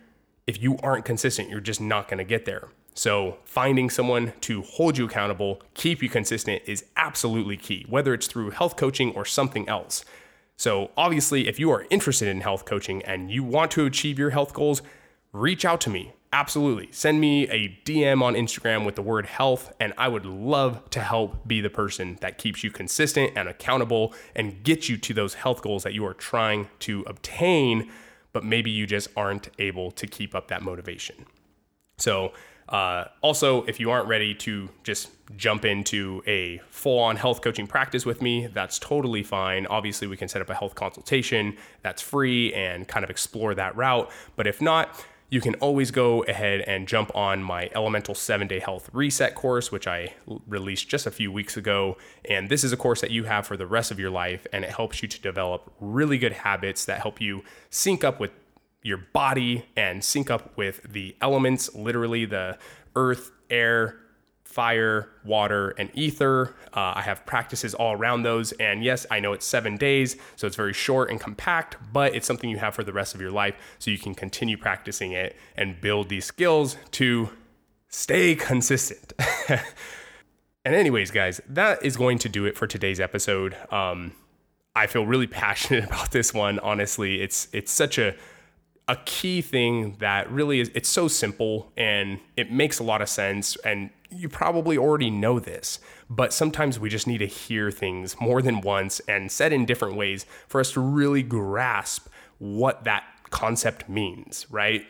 if 0.48 0.62
you 0.64 0.78
aren't 0.82 1.04
consistent, 1.04 1.50
you're 1.50 1.60
just 1.60 1.82
not 1.82 2.08
going 2.08 2.20
to 2.20 2.24
get 2.24 2.46
there. 2.46 2.70
So, 2.94 3.38
finding 3.44 3.90
someone 3.90 4.32
to 4.42 4.62
hold 4.62 4.98
you 4.98 5.06
accountable, 5.06 5.62
keep 5.74 6.02
you 6.02 6.08
consistent 6.08 6.62
is 6.66 6.86
absolutely 6.96 7.58
key, 7.58 7.86
whether 7.90 8.14
it's 8.14 8.28
through 8.28 8.52
health 8.52 8.78
coaching 8.78 9.12
or 9.14 9.26
something 9.26 9.68
else. 9.68 10.06
So, 10.56 10.92
obviously, 10.96 11.50
if 11.50 11.60
you 11.60 11.70
are 11.72 11.86
interested 11.90 12.30
in 12.30 12.40
health 12.40 12.64
coaching 12.64 13.04
and 13.04 13.30
you 13.30 13.44
want 13.44 13.72
to 13.72 13.86
achieve 13.86 14.18
your 14.18 14.30
health 14.30 14.54
goals, 14.54 14.82
reach 15.34 15.66
out 15.66 15.82
to 15.82 15.90
me. 15.90 16.14
Absolutely. 16.34 16.88
Send 16.92 17.20
me 17.20 17.50
a 17.50 17.78
DM 17.84 18.22
on 18.22 18.36
Instagram 18.36 18.86
with 18.86 18.96
the 18.96 19.02
word 19.02 19.26
health, 19.26 19.74
and 19.82 19.94
I 19.98 20.08
would 20.08 20.26
love 20.26 20.90
to 20.92 21.02
help 21.02 21.46
be 21.46 21.60
the 21.60 21.70
person 21.70 22.18
that 22.22 22.38
keeps 22.38 22.64
you 22.64 22.72
consistent 22.72 23.34
and 23.36 23.50
accountable 23.50 24.14
and 24.34 24.64
get 24.64 24.88
you 24.88 24.98
to 24.98 25.14
those 25.14 25.34
health 25.34 25.62
goals 25.62 25.84
that 25.84 25.94
you 25.94 26.06
are 26.06 26.14
trying 26.14 26.70
to 26.80 27.04
obtain, 27.06 27.92
but 28.32 28.46
maybe 28.46 28.72
you 28.72 28.88
just 28.88 29.10
aren't 29.18 29.50
able 29.60 29.92
to 29.92 30.08
keep 30.08 30.34
up 30.34 30.48
that 30.48 30.62
motivation. 30.62 31.26
So, 31.98 32.32
uh, 32.70 33.06
also, 33.20 33.64
if 33.64 33.82
you 33.82 33.92
aren't 33.92 34.08
ready 34.08 34.34
to 34.34 34.70
just 34.84 35.10
jump 35.36 35.66
into 35.66 36.24
a 36.26 36.62
full 36.70 37.00
on 37.00 37.18
health 37.18 37.42
coaching 37.42 37.68
practice 37.68 38.06
with 38.06 38.22
me, 38.22 38.48
that's 38.48 38.80
totally 38.80 39.24
fine. 39.24 39.66
Obviously, 39.66 40.08
we 40.08 40.16
can 40.16 40.30
set 40.30 40.42
up 40.42 40.50
a 40.50 40.56
health 40.56 40.76
consultation 40.76 41.58
that's 41.82 42.02
free 42.02 42.54
and 42.54 42.88
kind 42.88 43.04
of 43.04 43.10
explore 43.10 43.54
that 43.56 43.76
route. 43.76 44.10
But 44.38 44.48
if 44.48 44.62
not, 44.62 45.04
you 45.32 45.40
can 45.40 45.56
always 45.56 45.92
go 45.92 46.24
ahead 46.24 46.60
and 46.62 46.90
jump 46.90 47.10
on 47.16 47.42
my 47.42 47.70
Elemental 47.74 48.14
7 48.14 48.48
Day 48.48 48.60
Health 48.60 48.90
Reset 48.92 49.34
course, 49.34 49.72
which 49.72 49.88
I 49.88 50.14
released 50.46 50.90
just 50.90 51.08
a 51.08 51.12
few 51.12 51.32
weeks 51.32 51.56
ago. 51.56 51.98
And 52.30 52.50
this 52.50 52.66
is 52.66 52.74
a 52.74 52.78
course 52.78 53.00
that 53.00 53.12
you 53.12 53.24
have 53.24 53.48
for 53.48 53.56
the 53.56 53.66
rest 53.66 53.92
of 53.92 54.00
your 54.00 54.10
life, 54.10 54.46
and 54.52 54.66
it 54.66 54.72
helps 54.72 55.02
you 55.02 55.08
to 55.08 55.22
develop 55.22 55.72
really 55.80 56.18
good 56.18 56.34
habits 56.34 56.84
that 56.84 57.02
help 57.02 57.22
you 57.22 57.44
sync 57.70 58.04
up 58.04 58.20
with 58.20 58.32
your 58.84 58.98
body 58.98 59.66
and 59.78 60.04
sync 60.04 60.30
up 60.30 60.58
with 60.58 60.82
the 60.84 61.16
elements, 61.22 61.74
literally 61.74 62.26
the 62.26 62.58
earth, 62.98 63.32
air, 63.50 64.01
fire, 64.52 65.10
water, 65.24 65.70
and 65.78 65.90
ether. 65.94 66.56
Uh, 66.74 66.94
I 66.96 67.02
have 67.02 67.26
practices 67.26 67.74
all 67.74 67.94
around 67.94 68.24
those. 68.24 68.52
And 68.54 68.84
yes, 68.84 69.06
I 69.10 69.20
know 69.20 69.34
it's 69.34 69.46
seven 69.46 69.78
days, 69.78 70.18
so 70.36 70.46
it's 70.46 70.56
very 70.56 70.74
short 70.74 71.10
and 71.10 71.20
compact, 71.20 71.78
but 71.94 72.14
it's 72.16 72.28
something 72.28 72.50
you 72.50 72.58
have 72.58 72.76
for 72.76 72.84
the 72.84 72.94
rest 72.94 73.16
of 73.16 73.22
your 73.22 73.32
life 73.32 73.56
so 73.80 73.92
you 73.92 73.98
can 73.98 74.14
continue 74.14 74.58
practicing 74.58 75.14
it 75.14 75.36
and 75.56 75.80
build 75.80 76.10
these 76.10 76.26
skills 76.26 76.76
to 76.92 77.30
stay 77.88 78.36
consistent. 78.36 79.14
and, 79.50 80.76
anyways, 80.76 81.12
guys, 81.12 81.40
that 81.48 81.84
is 81.84 81.96
going 81.96 82.18
to 82.20 82.30
do 82.30 82.46
it 82.46 82.58
for 82.58 82.68
today's 82.68 83.00
episode. 83.00 83.56
Um, 83.72 84.14
I 84.76 84.88
feel 84.88 85.06
really 85.06 85.28
passionate 85.46 85.86
about 85.86 86.12
this 86.12 86.34
one. 86.34 86.60
Honestly, 86.60 87.22
it's 87.22 87.48
it's 87.54 87.72
such 87.72 87.98
a 87.98 88.16
a 88.88 88.98
key 89.06 89.42
thing 89.42 89.96
that 90.00 90.30
really 90.30 90.60
is 90.60 90.70
it's 90.74 90.90
so 90.90 91.08
simple 91.08 91.72
and 91.78 92.20
it 92.36 92.52
makes 92.52 92.80
a 92.80 92.84
lot 92.84 93.02
of 93.02 93.08
sense 93.08 93.56
and 93.64 93.90
you 94.12 94.30
probably 94.30 94.78
already 94.78 95.10
know 95.10 95.40
this 95.40 95.80
but 96.10 96.34
sometimes 96.34 96.80
we 96.80 96.90
just 96.90 97.08
need 97.08 97.20
to 97.20 97.28
hear 97.28 97.72
things 97.72 98.20
more 98.20 98.42
than 98.42 98.62
once 98.62 99.00
and 99.08 99.32
said 99.32 99.54
in 99.54 99.66
different 99.66 99.96
ways 99.96 100.26
for 100.48 100.60
us 100.60 100.72
to 100.74 100.80
really 100.80 101.24
grasp 101.24 102.08
what 102.38 102.84
that 102.84 103.04
concept 103.30 103.88
means 103.88 104.46
right? 104.50 104.86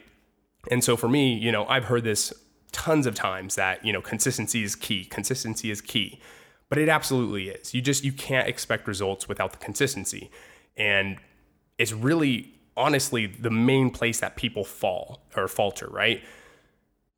And 0.70 0.84
so 0.84 0.96
for 0.96 1.08
me 1.08 1.34
you 1.34 1.52
know 1.52 1.66
i've 1.68 1.86
heard 1.86 2.04
this 2.04 2.34
tons 2.72 3.06
of 3.06 3.16
times 3.16 3.56
that 3.56 3.84
you 3.84 3.92
know 3.92 4.02
consistency 4.02 4.64
is 4.64 4.76
key 4.76 5.06
consistency 5.06 5.72
is 5.72 5.82
key 5.82 6.20
but 6.72 6.78
it 6.78 6.88
absolutely 6.88 7.50
is. 7.50 7.74
You 7.74 7.82
just 7.82 8.06
you 8.06 8.14
can't 8.14 8.48
expect 8.48 8.88
results 8.88 9.28
without 9.28 9.52
the 9.52 9.58
consistency. 9.58 10.32
And 10.78 11.18
it's 11.78 11.92
really 11.92 12.54
honestly 12.78 13.26
the 13.26 13.52
main 13.52 13.90
place 13.90 14.22
that 14.22 14.38
people 14.38 14.64
fall 14.64 15.22
or 15.36 15.50
falter, 15.50 15.88
right? 15.88 16.24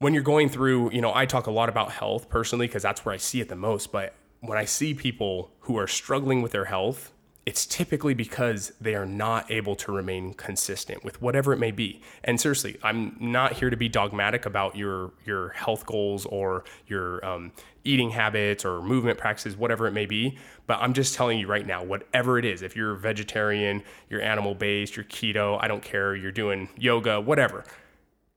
When 0.03 0.13
you're 0.13 0.21
going 0.21 0.49
through, 0.49 0.91
you 0.91 0.99
know, 0.99 1.13
I 1.15 1.25
talk 1.25 1.47
a 1.47 1.51
lot 1.51 1.69
about 1.69 1.93
health 1.93 2.27
personally 2.27 2.67
because 2.67 2.83
that's 2.83 3.05
where 3.05 3.15
I 3.15 3.17
see 3.17 3.39
it 3.39 3.47
the 3.47 3.55
most. 3.55 3.89
But 3.89 4.13
when 4.41 4.57
I 4.57 4.65
see 4.65 4.93
people 4.93 5.51
who 5.61 5.77
are 5.77 5.87
struggling 5.87 6.41
with 6.41 6.51
their 6.51 6.65
health 6.65 7.13
it's 7.45 7.65
typically 7.65 8.13
because 8.13 8.71
they 8.79 8.95
are 8.95 9.05
not 9.05 9.51
able 9.51 9.75
to 9.75 9.91
remain 9.91 10.33
consistent 10.33 11.03
with 11.03 11.21
whatever 11.21 11.51
it 11.51 11.57
may 11.57 11.71
be. 11.71 12.01
And 12.23 12.39
seriously, 12.39 12.77
I'm 12.81 13.17
not 13.19 13.53
here 13.53 13.69
to 13.69 13.75
be 13.75 13.89
dogmatic 13.89 14.45
about 14.45 14.77
your 14.77 15.11
your 15.25 15.49
health 15.49 15.85
goals 15.85 16.25
or 16.25 16.63
your 16.87 17.25
um, 17.25 17.51
eating 17.83 18.11
habits 18.11 18.63
or 18.63 18.81
movement 18.81 19.17
practices, 19.17 19.57
whatever 19.57 19.87
it 19.87 19.91
may 19.91 20.05
be. 20.05 20.37
But 20.67 20.79
I'm 20.79 20.93
just 20.93 21.15
telling 21.15 21.37
you 21.37 21.47
right 21.47 21.67
now, 21.67 21.83
whatever 21.83 22.39
it 22.39 22.45
is, 22.45 22.61
if 22.61 22.77
you're 22.77 22.95
vegetarian, 22.95 23.83
you're 24.09 24.21
animal 24.21 24.55
based, 24.55 24.95
you're 24.95 25.05
keto, 25.05 25.57
I 25.61 25.67
don't 25.67 25.83
care, 25.83 26.15
you're 26.15 26.31
doing 26.31 26.69
yoga, 26.77 27.19
whatever. 27.19 27.65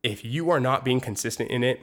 If 0.07 0.25
you 0.25 0.51
are 0.51 0.61
not 0.61 0.85
being 0.85 1.01
consistent 1.01 1.51
in 1.51 1.65
it, 1.65 1.81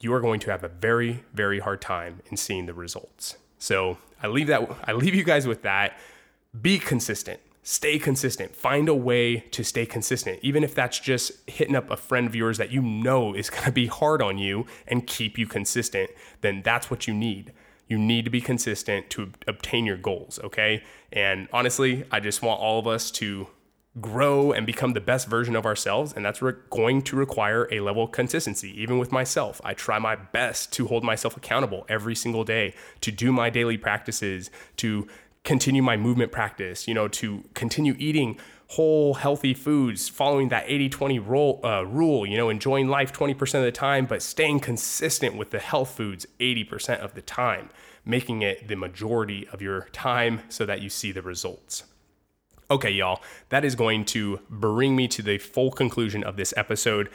you 0.00 0.12
are 0.12 0.20
going 0.20 0.40
to 0.40 0.50
have 0.50 0.64
a 0.64 0.68
very, 0.68 1.22
very 1.32 1.60
hard 1.60 1.80
time 1.80 2.20
in 2.28 2.36
seeing 2.36 2.66
the 2.66 2.74
results. 2.74 3.36
So 3.58 3.98
I 4.20 4.26
leave 4.26 4.48
that. 4.48 4.68
I 4.84 4.92
leave 4.92 5.14
you 5.14 5.22
guys 5.22 5.46
with 5.46 5.62
that 5.62 5.96
be 6.60 6.80
consistent. 6.80 7.38
Stay 7.62 7.96
consistent. 8.00 8.56
Find 8.56 8.88
a 8.88 8.94
way 8.94 9.36
to 9.52 9.62
stay 9.62 9.86
consistent, 9.86 10.40
even 10.42 10.64
if 10.64 10.74
that's 10.74 10.98
just 10.98 11.48
hitting 11.48 11.76
up 11.76 11.92
a 11.92 11.96
friend 11.96 12.26
of 12.26 12.34
yours 12.34 12.58
that 12.58 12.72
you 12.72 12.82
know 12.82 13.34
is 13.34 13.50
going 13.54 13.66
to 13.66 13.72
be 13.72 13.86
hard 13.86 14.20
on 14.20 14.36
you 14.36 14.66
and 14.88 15.06
keep 15.06 15.38
you 15.38 15.46
consistent. 15.46 16.10
Then 16.40 16.62
that's 16.64 16.90
what 16.90 17.06
you 17.06 17.14
need. 17.14 17.52
You 17.86 17.98
need 17.98 18.24
to 18.24 18.30
be 18.32 18.40
consistent 18.40 19.10
to 19.10 19.30
obtain 19.46 19.86
your 19.86 19.96
goals, 19.96 20.40
okay? 20.42 20.82
And 21.12 21.48
honestly, 21.52 22.04
I 22.10 22.18
just 22.18 22.42
want 22.42 22.60
all 22.60 22.80
of 22.80 22.88
us 22.88 23.12
to 23.12 23.46
grow 24.00 24.52
and 24.52 24.66
become 24.66 24.92
the 24.92 25.00
best 25.00 25.26
version 25.28 25.56
of 25.56 25.66
ourselves. 25.66 26.12
And 26.12 26.24
that's 26.24 26.42
re- 26.42 26.54
going 26.70 27.02
to 27.02 27.16
require 27.16 27.68
a 27.70 27.80
level 27.80 28.04
of 28.04 28.12
consistency. 28.12 28.80
Even 28.80 28.98
with 28.98 29.12
myself, 29.12 29.60
I 29.64 29.74
try 29.74 29.98
my 29.98 30.16
best 30.16 30.72
to 30.74 30.86
hold 30.86 31.04
myself 31.04 31.36
accountable 31.36 31.84
every 31.88 32.14
single 32.14 32.44
day, 32.44 32.74
to 33.00 33.10
do 33.10 33.32
my 33.32 33.50
daily 33.50 33.76
practices, 33.76 34.50
to 34.76 35.08
continue 35.44 35.82
my 35.82 35.96
movement 35.96 36.32
practice, 36.32 36.86
you 36.86 36.94
know, 36.94 37.08
to 37.08 37.44
continue 37.54 37.94
eating 37.98 38.38
whole 38.68 39.14
healthy 39.14 39.52
foods, 39.52 40.08
following 40.08 40.48
that 40.50 40.66
80-20 40.68 41.26
rule, 41.26 41.60
uh, 41.64 41.84
rule, 41.84 42.24
you 42.24 42.36
know, 42.36 42.50
enjoying 42.50 42.86
life 42.86 43.12
20% 43.12 43.54
of 43.54 43.64
the 43.64 43.72
time, 43.72 44.06
but 44.06 44.22
staying 44.22 44.60
consistent 44.60 45.36
with 45.36 45.50
the 45.50 45.58
health 45.58 45.96
foods 45.96 46.24
80% 46.38 47.00
of 47.00 47.14
the 47.14 47.22
time, 47.22 47.70
making 48.04 48.42
it 48.42 48.68
the 48.68 48.76
majority 48.76 49.48
of 49.48 49.60
your 49.60 49.88
time 49.92 50.42
so 50.48 50.64
that 50.66 50.82
you 50.82 50.88
see 50.88 51.10
the 51.10 51.22
results. 51.22 51.82
Okay, 52.70 52.90
y'all, 52.90 53.20
that 53.48 53.64
is 53.64 53.74
going 53.74 54.04
to 54.04 54.38
bring 54.48 54.94
me 54.94 55.08
to 55.08 55.22
the 55.22 55.38
full 55.38 55.72
conclusion 55.72 56.22
of 56.22 56.36
this 56.36 56.54
episode. 56.56 57.10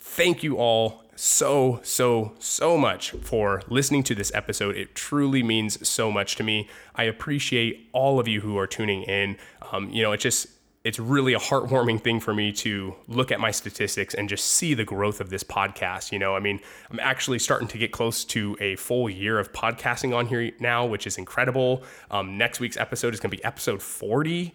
Thank 0.00 0.42
you 0.42 0.56
all 0.56 1.04
so, 1.14 1.78
so, 1.84 2.32
so 2.40 2.76
much 2.76 3.12
for 3.12 3.62
listening 3.68 4.02
to 4.04 4.16
this 4.16 4.32
episode. 4.34 4.76
It 4.76 4.96
truly 4.96 5.44
means 5.44 5.88
so 5.88 6.10
much 6.10 6.34
to 6.36 6.42
me. 6.42 6.68
I 6.96 7.04
appreciate 7.04 7.88
all 7.92 8.18
of 8.18 8.26
you 8.26 8.40
who 8.40 8.58
are 8.58 8.66
tuning 8.66 9.04
in. 9.04 9.36
Um, 9.70 9.88
you 9.90 10.02
know, 10.02 10.10
it 10.10 10.18
just, 10.18 10.48
it's 10.82 10.98
really 10.98 11.32
a 11.32 11.38
heartwarming 11.38 12.02
thing 12.02 12.18
for 12.18 12.34
me 12.34 12.50
to 12.54 12.96
look 13.06 13.30
at 13.30 13.38
my 13.38 13.52
statistics 13.52 14.14
and 14.14 14.28
just 14.28 14.46
see 14.46 14.74
the 14.74 14.84
growth 14.84 15.20
of 15.20 15.30
this 15.30 15.44
podcast. 15.44 16.10
You 16.10 16.18
know, 16.18 16.34
I 16.34 16.40
mean, 16.40 16.58
I'm 16.90 16.98
actually 16.98 17.38
starting 17.38 17.68
to 17.68 17.78
get 17.78 17.92
close 17.92 18.24
to 18.24 18.56
a 18.60 18.74
full 18.74 19.08
year 19.08 19.38
of 19.38 19.52
podcasting 19.52 20.16
on 20.16 20.26
here 20.26 20.50
now, 20.58 20.86
which 20.86 21.06
is 21.06 21.18
incredible. 21.18 21.84
Um, 22.10 22.36
next 22.36 22.58
week's 22.58 22.76
episode 22.76 23.14
is 23.14 23.20
going 23.20 23.30
to 23.30 23.36
be 23.36 23.44
episode 23.44 23.80
40 23.80 24.52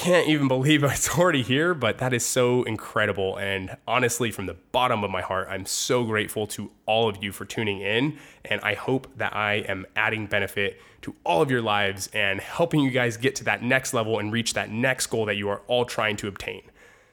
can't 0.00 0.28
even 0.28 0.48
believe 0.48 0.82
it's 0.84 1.18
already 1.18 1.42
here, 1.42 1.74
but 1.74 1.98
that 1.98 2.14
is 2.14 2.24
so 2.24 2.62
incredible. 2.62 3.36
And 3.36 3.76
honestly, 3.86 4.30
from 4.30 4.46
the 4.46 4.56
bottom 4.72 5.04
of 5.04 5.10
my 5.10 5.20
heart, 5.20 5.48
I'm 5.50 5.66
so 5.66 6.04
grateful 6.04 6.46
to 6.48 6.70
all 6.86 7.08
of 7.08 7.22
you 7.22 7.32
for 7.32 7.44
tuning 7.44 7.82
in. 7.82 8.18
And 8.46 8.62
I 8.62 8.72
hope 8.72 9.08
that 9.18 9.36
I 9.36 9.56
am 9.56 9.86
adding 9.94 10.26
benefit 10.26 10.80
to 11.02 11.14
all 11.22 11.42
of 11.42 11.50
your 11.50 11.60
lives 11.60 12.08
and 12.14 12.40
helping 12.40 12.80
you 12.80 12.90
guys 12.90 13.18
get 13.18 13.34
to 13.36 13.44
that 13.44 13.62
next 13.62 13.92
level 13.92 14.18
and 14.18 14.32
reach 14.32 14.54
that 14.54 14.70
next 14.70 15.06
goal 15.08 15.26
that 15.26 15.36
you 15.36 15.50
are 15.50 15.60
all 15.66 15.84
trying 15.84 16.16
to 16.16 16.28
obtain. 16.28 16.62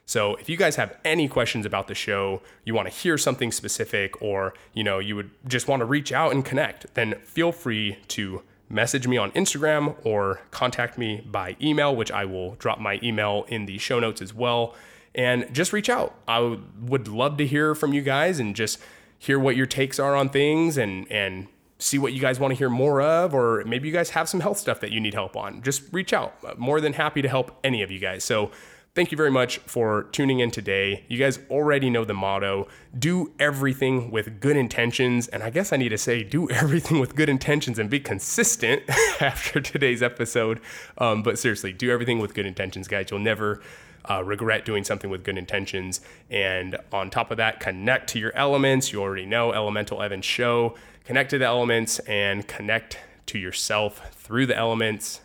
So 0.06 0.36
if 0.36 0.48
you 0.48 0.56
guys 0.56 0.78
have 0.78 0.96
any 1.04 1.28
questions 1.28 1.66
about 1.66 1.90
the 1.90 1.96
show, 1.96 2.42
you 2.64 2.74
want 2.74 2.88
to 2.88 2.94
hear 2.94 3.18
something 3.18 3.52
specific, 3.52 4.22
or 4.22 4.54
you 4.74 4.86
know, 4.86 5.00
you 5.00 5.18
would 5.18 5.32
just 5.46 5.68
want 5.68 5.82
to 5.82 5.86
reach 5.86 6.14
out 6.14 6.32
and 6.32 6.46
connect, 6.46 6.94
then 6.94 7.16
feel 7.24 7.52
free 7.52 7.98
to 8.10 8.44
message 8.70 9.08
me 9.08 9.18
on 9.18 9.32
Instagram 9.32 9.96
or 10.04 10.42
contact 10.52 10.98
me 10.98 11.22
by 11.26 11.56
email, 11.62 11.96
which 11.96 12.12
I 12.12 12.26
will 12.26 12.56
drop 12.56 12.80
my 12.80 13.00
email 13.02 13.46
in 13.48 13.66
the 13.66 13.78
show 13.78 14.00
notes 14.00 14.22
as 14.22 14.34
well. 14.34 14.76
And 15.16 15.52
just 15.54 15.74
reach 15.74 15.90
out. 15.90 16.16
I 16.28 16.60
would 16.82 17.08
love 17.08 17.38
to 17.38 17.48
hear 17.48 17.74
from 17.74 17.94
you 17.94 18.02
guys 18.02 18.40
and 18.40 18.56
just 18.56 18.80
hear 19.18 19.40
what 19.40 19.56
your 19.56 19.66
takes 19.66 20.00
are 20.00 20.16
on 20.16 20.30
things 20.30 20.78
and 20.78 21.12
and 21.12 21.48
see 21.80 21.98
what 21.98 22.12
you 22.12 22.20
guys 22.20 22.40
want 22.40 22.52
to 22.52 22.58
hear 22.58 22.70
more 22.70 23.02
of 23.02 23.36
or 23.36 23.64
maybe 23.66 23.88
you 23.88 23.94
guys 23.94 24.12
have 24.12 24.28
some 24.28 24.40
health 24.40 24.58
stuff 24.58 24.80
that 24.80 24.92
you 24.92 25.00
need 25.00 25.14
help 25.14 25.36
on. 25.36 25.62
Just 25.62 25.84
reach 25.92 26.12
out. 26.12 26.58
More 26.58 26.82
than 26.82 26.94
happy 26.94 27.22
to 27.22 27.30
help 27.30 27.58
any 27.64 27.84
of 27.84 27.92
you 27.92 28.00
guys. 28.00 28.24
So 28.24 28.52
Thank 28.98 29.12
you 29.12 29.16
very 29.16 29.30
much 29.30 29.60
for 29.60 30.06
tuning 30.12 30.40
in 30.40 30.50
today. 30.50 31.04
You 31.08 31.20
guys 31.20 31.38
already 31.52 31.92
know 31.92 32.04
the 32.04 32.16
motto 32.16 32.68
do 32.98 33.32
everything 33.38 34.10
with 34.10 34.40
good 34.40 34.58
intentions. 34.58 35.28
And 35.28 35.44
I 35.44 35.52
guess 35.52 35.72
I 35.72 35.78
need 35.78 35.90
to 35.90 36.00
say, 36.00 36.24
do 36.24 36.50
everything 36.50 37.00
with 37.00 37.16
good 37.16 37.30
intentions 37.30 37.78
and 37.78 37.92
be 37.92 38.00
consistent 38.00 38.82
after 39.22 39.62
today's 39.62 40.02
episode. 40.02 40.62
Um, 40.98 41.22
but 41.22 41.38
seriously, 41.38 41.74
do 41.74 41.92
everything 41.92 42.18
with 42.18 42.34
good 42.34 42.48
intentions, 42.48 42.88
guys. 42.88 43.12
You'll 43.12 43.20
never. 43.20 43.62
Uh, 44.10 44.24
regret 44.24 44.64
doing 44.64 44.86
something 44.86 45.10
with 45.10 45.22
good 45.22 45.38
intentions. 45.38 46.00
And 46.30 46.78
on 46.94 47.10
top 47.10 47.30
of 47.30 47.36
that, 47.38 47.60
connect 47.60 48.08
to 48.12 48.20
your 48.20 48.34
elements. 48.38 48.94
You 48.94 49.02
already 49.02 49.26
know 49.26 49.52
Elemental 49.52 50.02
Evan 50.02 50.22
Show. 50.22 50.76
Connect 51.04 51.30
to 51.32 51.38
the 51.38 51.44
elements 51.44 52.00
and 52.00 52.48
connect 52.48 53.00
to 53.26 53.38
yourself 53.38 54.16
through 54.16 54.46
the 54.46 54.56
elements 54.56 55.20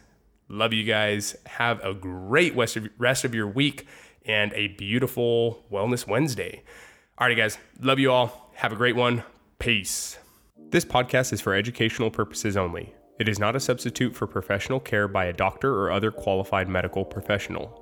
Love 0.52 0.74
you 0.74 0.84
guys. 0.84 1.34
Have 1.46 1.82
a 1.82 1.94
great 1.94 2.54
rest 2.54 3.24
of 3.24 3.34
your 3.34 3.48
week 3.48 3.86
and 4.26 4.52
a 4.52 4.68
beautiful 4.68 5.64
Wellness 5.72 6.06
Wednesday. 6.06 6.62
Alrighty, 7.18 7.38
guys. 7.38 7.56
Love 7.80 7.98
you 7.98 8.12
all. 8.12 8.50
Have 8.56 8.70
a 8.70 8.76
great 8.76 8.94
one. 8.94 9.24
Peace. 9.58 10.18
This 10.68 10.84
podcast 10.84 11.32
is 11.32 11.40
for 11.40 11.54
educational 11.54 12.10
purposes 12.10 12.54
only. 12.58 12.94
It 13.18 13.30
is 13.30 13.38
not 13.38 13.56
a 13.56 13.60
substitute 13.60 14.14
for 14.14 14.26
professional 14.26 14.78
care 14.78 15.08
by 15.08 15.24
a 15.24 15.32
doctor 15.32 15.74
or 15.74 15.90
other 15.90 16.10
qualified 16.10 16.68
medical 16.68 17.06
professional. 17.06 17.81